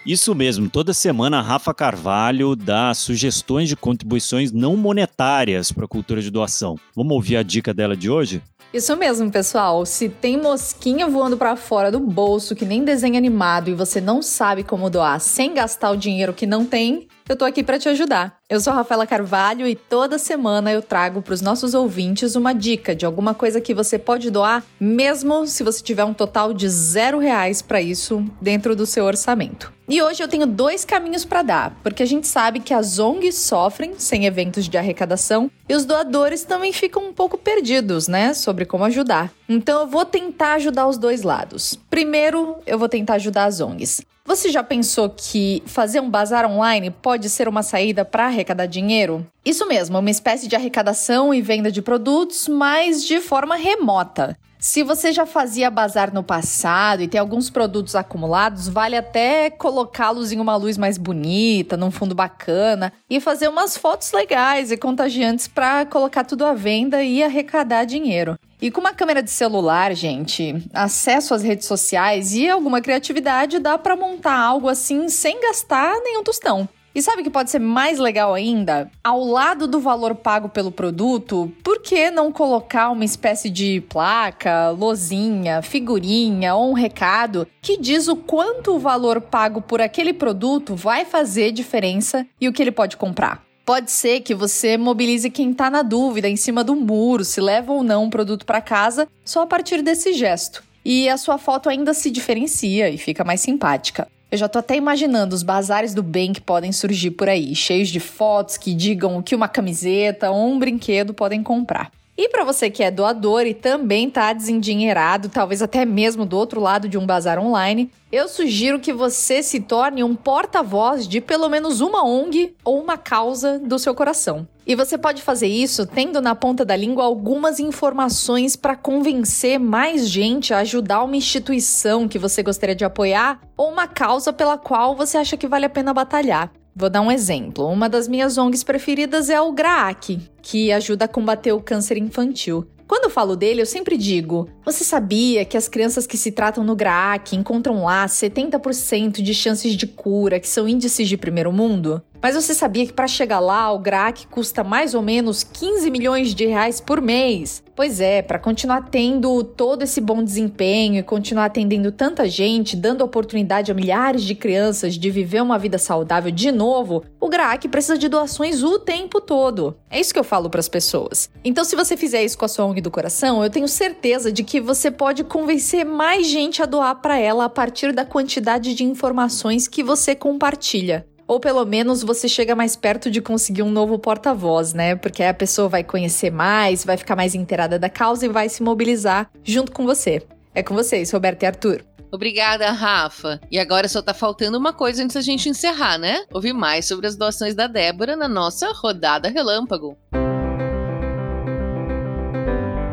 Isso 0.04 0.34
mesmo, 0.34 0.70
toda 0.70 0.94
semana 0.94 1.40
a 1.40 1.42
Rafa 1.42 1.74
Carvalho 1.74 2.56
dá 2.56 2.94
sugestões 2.94 3.68
de 3.68 3.76
contribuições 3.76 4.50
não 4.50 4.74
monetárias 4.74 5.70
para 5.70 5.84
a 5.84 5.88
cultura 5.88 6.22
de 6.22 6.30
doação. 6.30 6.76
Vamos 6.96 7.12
ouvir 7.12 7.36
a 7.36 7.42
dica 7.42 7.74
dela 7.74 7.94
de 7.94 8.08
hoje? 8.08 8.42
Isso 8.72 8.96
mesmo, 8.96 9.30
pessoal. 9.30 9.84
Se 9.84 10.08
tem 10.08 10.40
mosquinha 10.40 11.06
voando 11.06 11.36
para 11.36 11.54
fora 11.54 11.90
do 11.90 12.00
bolso 12.00 12.54
que 12.54 12.64
nem 12.64 12.82
desenho 12.82 13.18
animado 13.18 13.68
e 13.68 13.74
você 13.74 14.00
não 14.00 14.22
sabe 14.22 14.62
como 14.62 14.88
doar 14.88 15.20
sem 15.20 15.52
gastar 15.52 15.90
o 15.90 15.96
dinheiro 15.96 16.32
que 16.32 16.46
não 16.46 16.64
tem, 16.64 17.06
eu 17.30 17.36
tô 17.36 17.44
aqui 17.44 17.62
para 17.62 17.78
te 17.78 17.88
ajudar. 17.88 18.40
Eu 18.48 18.58
sou 18.58 18.72
Rafaela 18.72 19.06
Carvalho 19.06 19.64
e 19.64 19.76
toda 19.76 20.18
semana 20.18 20.72
eu 20.72 20.82
trago 20.82 21.22
para 21.22 21.32
os 21.32 21.40
nossos 21.40 21.74
ouvintes 21.74 22.34
uma 22.34 22.52
dica 22.52 22.92
de 22.92 23.06
alguma 23.06 23.34
coisa 23.34 23.60
que 23.60 23.72
você 23.72 23.96
pode 24.00 24.32
doar, 24.32 24.64
mesmo 24.80 25.46
se 25.46 25.62
você 25.62 25.80
tiver 25.80 26.04
um 26.04 26.12
total 26.12 26.52
de 26.52 26.68
zero 26.68 27.20
reais 27.20 27.62
para 27.62 27.80
isso 27.80 28.28
dentro 28.40 28.74
do 28.74 28.84
seu 28.84 29.04
orçamento. 29.04 29.72
E 29.88 30.02
hoje 30.02 30.20
eu 30.20 30.26
tenho 30.26 30.44
dois 30.44 30.84
caminhos 30.84 31.24
para 31.24 31.42
dar, 31.42 31.78
porque 31.84 32.02
a 32.02 32.06
gente 32.06 32.26
sabe 32.26 32.58
que 32.58 32.74
as 32.74 32.98
ONGs 32.98 33.36
sofrem 33.36 33.94
sem 33.96 34.26
eventos 34.26 34.68
de 34.68 34.76
arrecadação 34.76 35.48
e 35.68 35.74
os 35.74 35.84
doadores 35.84 36.42
também 36.42 36.72
ficam 36.72 37.08
um 37.08 37.12
pouco 37.12 37.38
perdidos, 37.38 38.08
né, 38.08 38.34
sobre 38.34 38.64
como 38.64 38.84
ajudar. 38.84 39.32
Então 39.48 39.82
eu 39.82 39.86
vou 39.86 40.04
tentar 40.04 40.54
ajudar 40.54 40.88
os 40.88 40.98
dois 40.98 41.22
lados. 41.22 41.78
Primeiro, 41.88 42.56
eu 42.66 42.76
vou 42.76 42.88
tentar 42.88 43.14
ajudar 43.14 43.44
as 43.44 43.60
ONGs. 43.60 44.00
Você 44.30 44.48
já 44.48 44.62
pensou 44.62 45.10
que 45.10 45.60
fazer 45.66 45.98
um 45.98 46.08
bazar 46.08 46.48
online 46.48 46.88
pode 46.88 47.28
ser 47.28 47.48
uma 47.48 47.64
saída 47.64 48.04
para 48.04 48.26
arrecadar 48.26 48.66
dinheiro? 48.66 49.26
Isso 49.44 49.66
mesmo, 49.66 49.98
uma 49.98 50.08
espécie 50.08 50.46
de 50.46 50.54
arrecadação 50.54 51.34
e 51.34 51.42
venda 51.42 51.68
de 51.68 51.82
produtos, 51.82 52.46
mas 52.46 53.02
de 53.02 53.20
forma 53.20 53.56
remota. 53.56 54.38
Se 54.60 54.82
você 54.82 55.10
já 55.10 55.24
fazia 55.24 55.70
bazar 55.70 56.12
no 56.12 56.22
passado 56.22 57.02
e 57.02 57.08
tem 57.08 57.18
alguns 57.18 57.48
produtos 57.48 57.96
acumulados, 57.96 58.68
vale 58.68 58.94
até 58.94 59.48
colocá-los 59.48 60.32
em 60.32 60.38
uma 60.38 60.54
luz 60.54 60.76
mais 60.76 60.98
bonita, 60.98 61.78
num 61.78 61.90
fundo 61.90 62.14
bacana 62.14 62.92
e 63.08 63.18
fazer 63.20 63.48
umas 63.48 63.74
fotos 63.74 64.12
legais 64.12 64.70
e 64.70 64.76
contagiantes 64.76 65.48
para 65.48 65.86
colocar 65.86 66.24
tudo 66.24 66.44
à 66.44 66.52
venda 66.52 67.02
e 67.02 67.22
arrecadar 67.22 67.86
dinheiro. 67.86 68.38
E 68.60 68.70
com 68.70 68.82
uma 68.82 68.92
câmera 68.92 69.22
de 69.22 69.30
celular, 69.30 69.94
gente, 69.94 70.62
acesso 70.74 71.32
às 71.32 71.42
redes 71.42 71.66
sociais 71.66 72.34
e 72.34 72.46
alguma 72.46 72.82
criatividade, 72.82 73.58
dá 73.58 73.78
para 73.78 73.96
montar 73.96 74.38
algo 74.38 74.68
assim 74.68 75.08
sem 75.08 75.40
gastar 75.40 75.98
nenhum 76.02 76.22
tostão. 76.22 76.68
E 76.92 77.00
sabe 77.00 77.20
o 77.20 77.24
que 77.24 77.30
pode 77.30 77.50
ser 77.50 77.60
mais 77.60 78.00
legal 78.00 78.34
ainda? 78.34 78.90
Ao 79.04 79.22
lado 79.22 79.68
do 79.68 79.78
valor 79.78 80.14
pago 80.16 80.48
pelo 80.48 80.72
produto, 80.72 81.52
por 81.62 81.80
que 81.80 82.10
não 82.10 82.32
colocar 82.32 82.90
uma 82.90 83.04
espécie 83.04 83.48
de 83.48 83.80
placa, 83.88 84.70
lozinha, 84.70 85.62
figurinha 85.62 86.54
ou 86.56 86.70
um 86.70 86.74
recado 86.74 87.46
que 87.62 87.76
diz 87.76 88.08
o 88.08 88.16
quanto 88.16 88.74
o 88.74 88.78
valor 88.80 89.20
pago 89.20 89.62
por 89.62 89.80
aquele 89.80 90.12
produto 90.12 90.74
vai 90.74 91.04
fazer 91.04 91.52
diferença 91.52 92.26
e 92.40 92.48
o 92.48 92.52
que 92.52 92.60
ele 92.60 92.72
pode 92.72 92.96
comprar? 92.96 93.40
Pode 93.64 93.92
ser 93.92 94.20
que 94.20 94.34
você 94.34 94.76
mobilize 94.76 95.30
quem 95.30 95.52
está 95.52 95.70
na 95.70 95.82
dúvida 95.82 96.28
em 96.28 96.34
cima 96.34 96.64
do 96.64 96.74
muro 96.74 97.24
se 97.24 97.40
leva 97.40 97.72
ou 97.72 97.84
não 97.84 98.04
um 98.04 98.10
produto 98.10 98.44
para 98.44 98.60
casa 98.60 99.06
só 99.24 99.42
a 99.42 99.46
partir 99.46 99.80
desse 99.80 100.12
gesto. 100.12 100.64
E 100.84 101.08
a 101.08 101.16
sua 101.16 101.38
foto 101.38 101.68
ainda 101.68 101.94
se 101.94 102.10
diferencia 102.10 102.90
e 102.90 102.98
fica 102.98 103.22
mais 103.22 103.40
simpática. 103.40 104.08
Eu 104.30 104.38
já 104.38 104.48
tô 104.48 104.60
até 104.60 104.76
imaginando 104.76 105.34
os 105.34 105.42
bazares 105.42 105.92
do 105.92 106.04
bem 106.04 106.32
que 106.32 106.40
podem 106.40 106.70
surgir 106.70 107.10
por 107.10 107.28
aí, 107.28 107.52
cheios 107.54 107.88
de 107.88 107.98
fotos 107.98 108.56
que 108.56 108.72
digam 108.72 109.18
o 109.18 109.22
que 109.22 109.34
uma 109.34 109.48
camiseta 109.48 110.30
ou 110.30 110.48
um 110.48 110.58
brinquedo 110.58 111.12
podem 111.12 111.42
comprar. 111.42 111.90
E 112.22 112.28
para 112.28 112.44
você 112.44 112.68
que 112.68 112.82
é 112.82 112.90
doador 112.90 113.46
e 113.46 113.54
também 113.54 114.10
tá 114.10 114.30
desendinheirado, 114.34 115.30
talvez 115.30 115.62
até 115.62 115.86
mesmo 115.86 116.26
do 116.26 116.36
outro 116.36 116.60
lado 116.60 116.86
de 116.86 116.98
um 116.98 117.06
bazar 117.06 117.38
online, 117.38 117.90
eu 118.12 118.28
sugiro 118.28 118.78
que 118.78 118.92
você 118.92 119.42
se 119.42 119.58
torne 119.58 120.04
um 120.04 120.14
porta-voz 120.14 121.08
de 121.08 121.18
pelo 121.18 121.48
menos 121.48 121.80
uma 121.80 122.04
ONG 122.04 122.54
ou 122.62 122.78
uma 122.78 122.98
causa 122.98 123.58
do 123.58 123.78
seu 123.78 123.94
coração. 123.94 124.46
E 124.66 124.74
você 124.74 124.98
pode 124.98 125.22
fazer 125.22 125.46
isso 125.46 125.86
tendo 125.86 126.20
na 126.20 126.34
ponta 126.34 126.62
da 126.62 126.76
língua 126.76 127.04
algumas 127.04 127.58
informações 127.58 128.54
para 128.54 128.76
convencer 128.76 129.58
mais 129.58 130.06
gente 130.06 130.52
a 130.52 130.58
ajudar 130.58 131.02
uma 131.02 131.16
instituição 131.16 132.06
que 132.06 132.18
você 132.18 132.42
gostaria 132.42 132.74
de 132.74 132.84
apoiar 132.84 133.40
ou 133.56 133.70
uma 133.70 133.88
causa 133.88 134.30
pela 134.30 134.58
qual 134.58 134.94
você 134.94 135.16
acha 135.16 135.38
que 135.38 135.48
vale 135.48 135.64
a 135.64 135.70
pena 135.70 135.94
batalhar. 135.94 136.52
Vou 136.74 136.88
dar 136.88 137.00
um 137.00 137.10
exemplo. 137.10 137.66
Uma 137.66 137.88
das 137.88 138.06
minhas 138.08 138.38
ONGs 138.38 138.64
preferidas 138.64 139.28
é 139.28 139.40
o 139.40 139.52
GRAAC, 139.52 140.18
que 140.40 140.72
ajuda 140.72 141.04
a 141.04 141.08
combater 141.08 141.52
o 141.52 141.60
câncer 141.60 141.96
infantil. 141.96 142.66
Quando 142.90 143.04
eu 143.04 143.10
falo 143.10 143.36
dele, 143.36 143.62
eu 143.62 143.66
sempre 143.66 143.96
digo: 143.96 144.48
você 144.64 144.82
sabia 144.82 145.44
que 145.44 145.56
as 145.56 145.68
crianças 145.68 146.08
que 146.08 146.16
se 146.16 146.32
tratam 146.32 146.64
no 146.64 146.74
GRAAC 146.74 147.36
encontram 147.36 147.84
lá 147.84 148.04
70% 148.06 149.22
de 149.22 149.32
chances 149.32 149.74
de 149.74 149.86
cura, 149.86 150.40
que 150.40 150.48
são 150.48 150.66
índices 150.66 151.08
de 151.08 151.16
primeiro 151.16 151.52
mundo? 151.52 152.02
Mas 152.22 152.34
você 152.34 152.52
sabia 152.52 152.86
que 152.86 152.92
para 152.92 153.08
chegar 153.08 153.40
lá, 153.40 153.72
o 153.72 153.78
GRAC 153.78 154.26
custa 154.26 154.62
mais 154.62 154.94
ou 154.94 155.00
menos 155.00 155.42
15 155.42 155.90
milhões 155.90 156.34
de 156.34 156.46
reais 156.46 156.80
por 156.80 157.00
mês? 157.00 157.62
Pois 157.74 157.98
é, 157.98 158.20
para 158.20 158.38
continuar 158.38 158.90
tendo 158.90 159.42
todo 159.42 159.82
esse 159.82 160.02
bom 160.02 160.22
desempenho 160.22 160.98
e 160.98 161.02
continuar 161.02 161.46
atendendo 161.46 161.90
tanta 161.90 162.28
gente, 162.28 162.76
dando 162.76 163.02
oportunidade 163.02 163.72
a 163.72 163.74
milhares 163.74 164.22
de 164.22 164.34
crianças 164.34 164.96
de 164.96 165.10
viver 165.10 165.42
uma 165.42 165.58
vida 165.58 165.78
saudável 165.78 166.30
de 166.30 166.52
novo, 166.52 167.02
o 167.18 167.28
GRAC 167.28 167.68
precisa 167.68 167.96
de 167.96 168.06
doações 168.06 168.62
o 168.62 168.78
tempo 168.78 169.18
todo. 169.18 169.74
É 169.88 169.98
isso 169.98 170.12
que 170.12 170.18
eu 170.18 170.24
falo 170.24 170.50
para 170.50 170.60
as 170.60 170.68
pessoas. 170.68 171.30
Então, 171.42 171.64
se 171.64 171.74
você 171.74 171.96
fizer 171.96 172.22
isso 172.22 172.36
com 172.36 172.44
a 172.44 172.48
sua 172.48 172.66
ONG 172.66 172.82
do 172.82 172.90
coração, 172.90 173.42
eu 173.42 173.48
tenho 173.48 173.66
certeza 173.66 174.30
de 174.30 174.44
que 174.44 174.60
você 174.60 174.90
pode 174.90 175.24
convencer 175.24 175.86
mais 175.86 176.26
gente 176.26 176.62
a 176.62 176.66
doar 176.66 176.96
para 176.96 177.18
ela 177.18 177.46
a 177.46 177.48
partir 177.48 177.94
da 177.94 178.04
quantidade 178.04 178.74
de 178.74 178.84
informações 178.84 179.66
que 179.66 179.82
você 179.82 180.14
compartilha 180.14 181.06
ou 181.30 181.38
pelo 181.38 181.64
menos 181.64 182.02
você 182.02 182.28
chega 182.28 182.56
mais 182.56 182.74
perto 182.74 183.08
de 183.08 183.22
conseguir 183.22 183.62
um 183.62 183.70
novo 183.70 183.96
porta-voz, 184.00 184.74
né? 184.74 184.96
Porque 184.96 185.22
a 185.22 185.32
pessoa 185.32 185.68
vai 185.68 185.84
conhecer 185.84 186.28
mais, 186.28 186.84
vai 186.84 186.96
ficar 186.96 187.14
mais 187.14 187.36
inteirada 187.36 187.78
da 187.78 187.88
causa 187.88 188.26
e 188.26 188.28
vai 188.28 188.48
se 188.48 188.64
mobilizar 188.64 189.30
junto 189.44 189.70
com 189.70 189.86
você. 189.86 190.26
É 190.52 190.60
com 190.60 190.74
vocês, 190.74 191.08
Roberto 191.12 191.44
e 191.44 191.46
Arthur. 191.46 191.84
Obrigada, 192.10 192.72
Rafa. 192.72 193.40
E 193.48 193.60
agora 193.60 193.86
só 193.86 194.02
tá 194.02 194.12
faltando 194.12 194.58
uma 194.58 194.72
coisa 194.72 195.04
antes 195.04 195.14
da 195.14 195.20
gente 195.20 195.48
encerrar, 195.48 195.98
né? 195.98 196.24
Ouvir 196.34 196.52
mais 196.52 196.88
sobre 196.88 197.06
as 197.06 197.14
doações 197.14 197.54
da 197.54 197.68
Débora 197.68 198.16
na 198.16 198.26
nossa 198.26 198.72
rodada 198.72 199.28
relâmpago. 199.28 199.96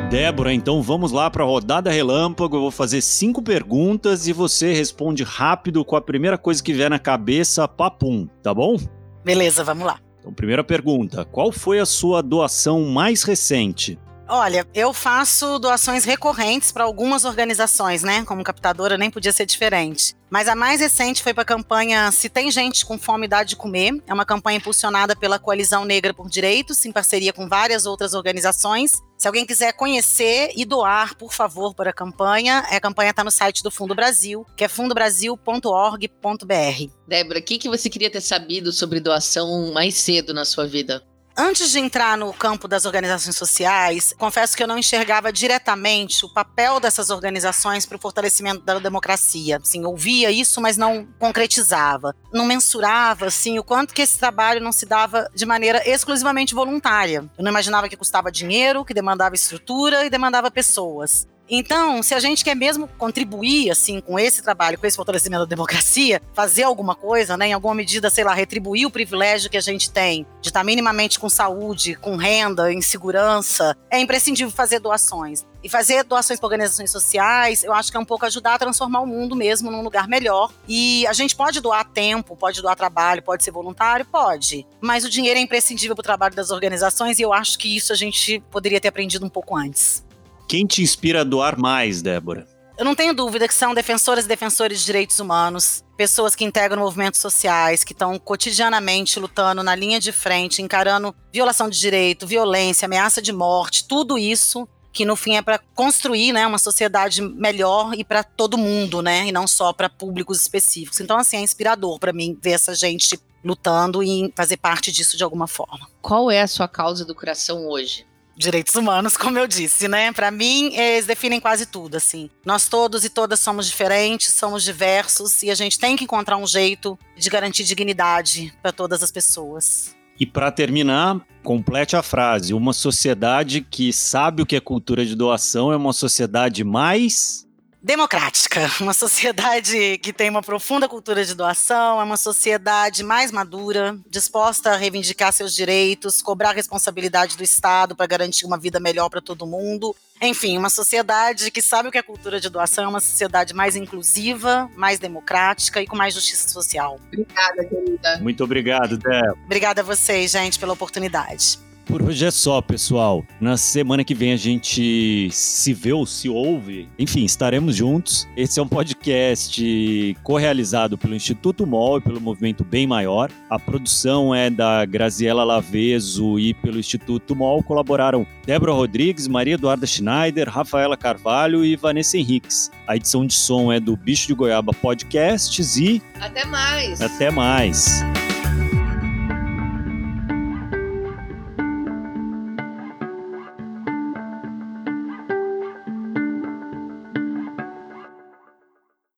Débora, 0.09 0.53
então 0.53 0.81
vamos 0.81 1.11
lá 1.11 1.29
para 1.29 1.43
a 1.43 1.45
rodada 1.45 1.91
relâmpago. 1.91 2.55
Eu 2.55 2.61
vou 2.61 2.71
fazer 2.71 3.01
cinco 3.01 3.41
perguntas 3.41 4.25
e 4.25 4.31
você 4.31 4.71
responde 4.71 5.21
rápido 5.21 5.83
com 5.83 5.97
a 5.97 6.01
primeira 6.01 6.37
coisa 6.37 6.63
que 6.63 6.71
vier 6.71 6.89
na 6.89 6.97
cabeça, 6.97 7.67
papum, 7.67 8.25
tá 8.41 8.53
bom? 8.53 8.77
Beleza, 9.25 9.65
vamos 9.65 9.85
lá. 9.85 9.99
Então, 10.19 10.31
primeira 10.31 10.63
pergunta: 10.63 11.25
qual 11.25 11.51
foi 11.51 11.79
a 11.79 11.85
sua 11.85 12.23
doação 12.23 12.85
mais 12.85 13.23
recente? 13.23 13.99
Olha, 14.29 14.65
eu 14.73 14.93
faço 14.93 15.59
doações 15.59 16.05
recorrentes 16.05 16.71
para 16.71 16.85
algumas 16.85 17.25
organizações, 17.25 18.01
né? 18.01 18.23
Como 18.23 18.43
captadora 18.43 18.97
nem 18.97 19.09
podia 19.09 19.33
ser 19.33 19.45
diferente. 19.45 20.15
Mas 20.29 20.47
a 20.47 20.55
mais 20.55 20.81
recente 20.81 21.23
foi 21.23 21.33
para 21.33 21.43
a 21.43 21.45
campanha 21.45 22.11
Se 22.11 22.29
Tem 22.29 22.51
Gente 22.51 22.85
com 22.85 22.97
Fome 22.97 23.27
Dá 23.27 23.43
de 23.43 23.55
Comer. 23.55 24.01
É 24.05 24.13
uma 24.13 24.25
campanha 24.25 24.57
impulsionada 24.57 25.15
pela 25.15 25.39
Coalizão 25.39 25.85
Negra 25.85 26.13
por 26.13 26.29
Direitos, 26.29 26.85
em 26.85 26.91
parceria 26.91 27.31
com 27.31 27.47
várias 27.47 27.85
outras 27.85 28.13
organizações. 28.13 29.01
Se 29.17 29.27
alguém 29.27 29.45
quiser 29.45 29.73
conhecer 29.73 30.51
e 30.55 30.65
doar, 30.65 31.15
por 31.15 31.33
favor, 31.33 31.73
para 31.73 31.89
a 31.89 31.93
campanha, 31.93 32.59
a 32.59 32.79
campanha 32.79 33.11
está 33.11 33.23
no 33.23 33.31
site 33.31 33.63
do 33.63 33.71
Fundo 33.71 33.95
Brasil, 33.95 34.45
que 34.55 34.63
é 34.63 34.67
fundobrasil.org.br. 34.67 36.91
Débora, 37.07 37.39
o 37.39 37.43
que, 37.43 37.57
que 37.57 37.69
você 37.69 37.89
queria 37.89 38.11
ter 38.11 38.21
sabido 38.21 38.71
sobre 38.71 38.99
doação 38.99 39.71
mais 39.73 39.95
cedo 39.95 40.33
na 40.33 40.45
sua 40.45 40.67
vida? 40.67 41.03
Antes 41.39 41.71
de 41.71 41.77
entrar 41.77 42.17
no 42.17 42.33
campo 42.33 42.67
das 42.67 42.85
organizações 42.85 43.37
sociais, 43.37 44.11
confesso 44.17 44.57
que 44.57 44.63
eu 44.63 44.67
não 44.67 44.75
enxergava 44.75 45.31
diretamente 45.31 46.25
o 46.25 46.33
papel 46.33 46.79
dessas 46.79 47.11
organizações 47.11 47.85
para 47.85 47.95
o 47.95 47.99
fortalecimento 47.99 48.61
da 48.61 48.79
democracia. 48.79 49.59
Assim, 49.61 49.85
ouvia 49.85 50.31
isso, 50.31 50.59
mas 50.59 50.77
não 50.77 51.07
concretizava. 51.19 52.15
Não 52.33 52.43
mensurava 52.43 53.27
assim, 53.27 53.59
o 53.59 53.63
quanto 53.63 53.93
que 53.93 54.01
esse 54.01 54.17
trabalho 54.17 54.59
não 54.59 54.71
se 54.71 54.87
dava 54.87 55.29
de 55.35 55.45
maneira 55.45 55.87
exclusivamente 55.87 56.55
voluntária. 56.55 57.29
Eu 57.37 57.43
não 57.43 57.51
imaginava 57.51 57.87
que 57.87 57.95
custava 57.95 58.31
dinheiro, 58.31 58.83
que 58.83 58.93
demandava 58.93 59.35
estrutura 59.35 60.07
e 60.07 60.09
demandava 60.09 60.49
pessoas. 60.49 61.27
Então, 61.49 62.03
se 62.03 62.13
a 62.13 62.19
gente 62.19 62.43
quer 62.43 62.55
mesmo 62.55 62.87
contribuir 62.97 63.71
assim 63.71 64.01
com 64.01 64.19
esse 64.19 64.41
trabalho, 64.41 64.77
com 64.77 64.85
esse 64.85 64.97
fortalecimento 64.97 65.43
da 65.43 65.49
democracia, 65.49 66.21
fazer 66.33 66.63
alguma 66.63 66.95
coisa, 66.95 67.37
né, 67.37 67.47
em 67.47 67.53
alguma 67.53 67.73
medida, 67.73 68.09
sei 68.09 68.23
lá, 68.23 68.33
retribuir 68.33 68.85
o 68.85 68.91
privilégio 68.91 69.49
que 69.49 69.57
a 69.57 69.61
gente 69.61 69.89
tem 69.89 70.25
de 70.41 70.49
estar 70.49 70.63
minimamente 70.63 71.19
com 71.19 71.29
saúde, 71.29 71.95
com 71.95 72.15
renda, 72.15 72.71
em 72.71 72.81
segurança, 72.81 73.75
é 73.89 73.99
imprescindível 73.99 74.51
fazer 74.51 74.79
doações. 74.79 75.45
E 75.63 75.69
fazer 75.69 76.03
doações 76.03 76.39
para 76.39 76.47
organizações 76.47 76.91
sociais, 76.91 77.63
eu 77.63 77.73
acho 77.73 77.91
que 77.91 77.97
é 77.97 77.99
um 77.99 78.05
pouco 78.05 78.25
ajudar 78.25 78.53
a 78.53 78.59
transformar 78.59 79.01
o 79.01 79.07
mundo 79.07 79.35
mesmo 79.35 79.71
num 79.71 79.81
lugar 79.81 80.07
melhor. 80.07 80.53
E 80.67 81.05
a 81.07 81.13
gente 81.13 81.35
pode 81.35 81.59
doar 81.59 81.83
tempo, 81.83 82.37
pode 82.37 82.61
doar 82.61 82.75
trabalho, 82.75 83.23
pode 83.23 83.43
ser 83.43 83.51
voluntário, 83.51 84.05
pode. 84.05 84.65
Mas 84.79 85.03
o 85.03 85.09
dinheiro 85.09 85.39
é 85.39 85.41
imprescindível 85.41 85.95
para 85.95 86.01
o 86.01 86.03
trabalho 86.03 86.35
das 86.35 86.51
organizações 86.51 87.19
e 87.19 87.23
eu 87.23 87.33
acho 87.33 87.57
que 87.57 87.75
isso 87.75 87.91
a 87.91 87.95
gente 87.95 88.39
poderia 88.51 88.79
ter 88.79 88.87
aprendido 88.87 89.25
um 89.25 89.29
pouco 89.29 89.57
antes. 89.57 90.06
Quem 90.47 90.65
te 90.65 90.81
inspira 90.81 91.21
a 91.21 91.23
doar 91.25 91.59
mais, 91.59 92.01
Débora? 92.01 92.47
Eu 92.77 92.85
não 92.85 92.95
tenho 92.95 93.13
dúvida 93.13 93.47
que 93.49 93.53
são 93.53 93.73
defensoras 93.73 94.23
e 94.23 94.27
defensores 94.29 94.79
de 94.79 94.85
direitos 94.85 95.19
humanos, 95.19 95.83
pessoas 95.97 96.35
que 96.35 96.45
integram 96.45 96.81
movimentos 96.81 97.19
sociais, 97.19 97.83
que 97.83 97.91
estão 97.91 98.17
cotidianamente 98.17 99.19
lutando 99.19 99.61
na 99.61 99.75
linha 99.75 99.99
de 99.99 100.13
frente, 100.13 100.61
encarando 100.61 101.13
violação 101.33 101.67
de 101.67 101.77
direito, 101.77 102.25
violência, 102.25 102.85
ameaça 102.85 103.21
de 103.21 103.33
morte, 103.33 103.85
tudo 103.87 104.17
isso 104.17 104.65
que 104.93 105.03
no 105.03 105.17
fim 105.17 105.35
é 105.35 105.41
para 105.41 105.59
construir, 105.75 106.31
né, 106.31 106.47
uma 106.47 106.57
sociedade 106.57 107.21
melhor 107.21 107.93
e 107.93 108.03
para 108.03 108.23
todo 108.23 108.57
mundo, 108.57 109.01
né, 109.01 109.27
e 109.27 109.31
não 109.31 109.47
só 109.47 109.73
para 109.73 109.89
públicos 109.89 110.39
específicos. 110.39 111.01
Então 111.01 111.17
assim, 111.17 111.37
é 111.37 111.41
inspirador 111.41 111.99
para 111.99 112.13
mim 112.13 112.37
ver 112.41 112.51
essa 112.51 112.73
gente 112.73 113.19
lutando 113.43 114.01
e 114.01 114.31
fazer 114.35 114.57
parte 114.57 114.91
disso 114.91 115.17
de 115.17 115.23
alguma 115.23 115.47
forma. 115.47 115.89
Qual 116.01 116.31
é 116.31 116.41
a 116.41 116.47
sua 116.47 116.67
causa 116.67 117.03
do 117.03 117.13
coração 117.13 117.67
hoje? 117.67 118.05
Direitos 118.37 118.75
humanos, 118.75 119.15
como 119.17 119.39
eu 119.39 119.47
disse, 119.47 119.87
né? 119.87 120.11
Para 120.11 120.29
mim, 120.29 120.75
eles 120.75 121.05
definem 121.05 121.39
quase 121.39 121.65
tudo, 121.65 121.95
assim. 121.97 122.29
Nós 122.45 122.69
todos 122.69 123.03
e 123.03 123.09
todas 123.09 123.39
somos 123.39 123.67
diferentes, 123.67 124.33
somos 124.33 124.63
diversos 124.63 125.41
e 125.43 125.49
a 125.49 125.55
gente 125.55 125.79
tem 125.79 125.95
que 125.95 126.03
encontrar 126.03 126.37
um 126.37 126.47
jeito 126.47 126.97
de 127.17 127.29
garantir 127.29 127.63
dignidade 127.63 128.53
para 128.61 128.71
todas 128.71 129.01
as 129.01 129.11
pessoas. 129.11 129.95
E 130.19 130.25
para 130.25 130.51
terminar, 130.51 131.19
complete 131.43 131.95
a 131.95 132.03
frase: 132.03 132.53
uma 132.53 132.73
sociedade 132.73 133.61
que 133.61 133.93
sabe 133.93 134.41
o 134.41 134.45
que 134.45 134.55
é 134.55 134.59
cultura 134.59 135.05
de 135.05 135.15
doação 135.15 135.71
é 135.71 135.77
uma 135.77 135.93
sociedade 135.93 136.63
mais 136.63 137.46
democrática, 137.81 138.69
uma 138.81 138.93
sociedade 138.93 139.97
que 139.99 140.11
tem 140.11 140.29
uma 140.29 140.41
profunda 140.41 140.87
cultura 140.87 141.23
de 141.23 141.33
doação, 141.33 141.99
é 141.99 142.03
uma 142.03 142.17
sociedade 142.17 143.03
mais 143.03 143.31
madura, 143.31 143.97
disposta 144.09 144.71
a 144.71 144.75
reivindicar 144.75 145.31
seus 145.31 145.53
direitos, 145.53 146.21
cobrar 146.21 146.53
responsabilidade 146.53 147.37
do 147.37 147.43
Estado 147.43 147.95
para 147.95 148.05
garantir 148.05 148.45
uma 148.45 148.57
vida 148.57 148.79
melhor 148.79 149.09
para 149.09 149.21
todo 149.21 149.45
mundo. 149.45 149.95
Enfim, 150.21 150.57
uma 150.57 150.69
sociedade 150.69 151.51
que 151.51 151.61
sabe 151.61 151.89
o 151.89 151.91
que 151.91 151.97
é 151.97 152.01
cultura 152.01 152.39
de 152.39 152.49
doação, 152.49 152.85
é 152.85 152.87
uma 152.87 152.99
sociedade 152.99 153.53
mais 153.53 153.75
inclusiva, 153.75 154.69
mais 154.75 154.97
democrática 154.97 155.81
e 155.81 155.85
com 155.85 155.95
mais 155.95 156.13
justiça 156.13 156.49
social. 156.49 156.99
Obrigada, 157.07 157.65
querida. 157.65 158.19
Muito 158.19 158.43
obrigado, 158.43 158.97
Débora. 158.97 159.35
Obrigada 159.45 159.81
a 159.81 159.83
vocês, 159.83 160.31
gente, 160.31 160.57
pela 160.57 160.73
oportunidade. 160.73 161.66
Por 161.87 162.03
hoje 162.03 162.25
é 162.25 162.31
só, 162.31 162.61
pessoal. 162.61 163.23
Na 163.39 163.55
semana 163.55 164.03
que 164.03 164.13
vem 164.13 164.33
a 164.33 164.37
gente 164.37 165.29
se 165.31 165.73
vê 165.73 165.93
ou 165.93 166.05
se 166.05 166.27
ouve. 166.27 166.89
Enfim, 166.99 167.23
estaremos 167.23 167.77
juntos. 167.77 168.27
Esse 168.35 168.59
é 168.59 168.63
um 168.63 168.67
podcast 168.67 170.17
co-realizado 170.21 170.97
pelo 170.97 171.15
Instituto 171.15 171.65
MOL 171.65 171.99
e 171.99 172.01
pelo 172.01 172.19
Movimento 172.19 172.65
Bem 172.65 172.85
Maior. 172.85 173.31
A 173.49 173.57
produção 173.57 174.35
é 174.35 174.49
da 174.49 174.83
Graziela 174.83 175.45
Laveso 175.45 176.37
e 176.37 176.53
pelo 176.55 176.77
Instituto 176.77 177.33
MOL 177.33 177.63
colaboraram 177.63 178.27
Débora 178.45 178.73
Rodrigues, 178.73 179.25
Maria 179.25 179.53
Eduarda 179.53 179.87
Schneider, 179.87 180.49
Rafaela 180.49 180.97
Carvalho 180.97 181.63
e 181.63 181.77
Vanessa 181.77 182.17
Henriques. 182.17 182.69
A 182.85 182.97
edição 182.97 183.25
de 183.25 183.33
som 183.33 183.71
é 183.71 183.79
do 183.79 183.95
Bicho 183.95 184.27
de 184.27 184.33
Goiaba 184.33 184.73
Podcasts 184.73 185.77
e 185.77 186.01
Até 186.19 186.45
mais! 186.45 187.01
até 187.01 187.31
mais. 187.31 188.03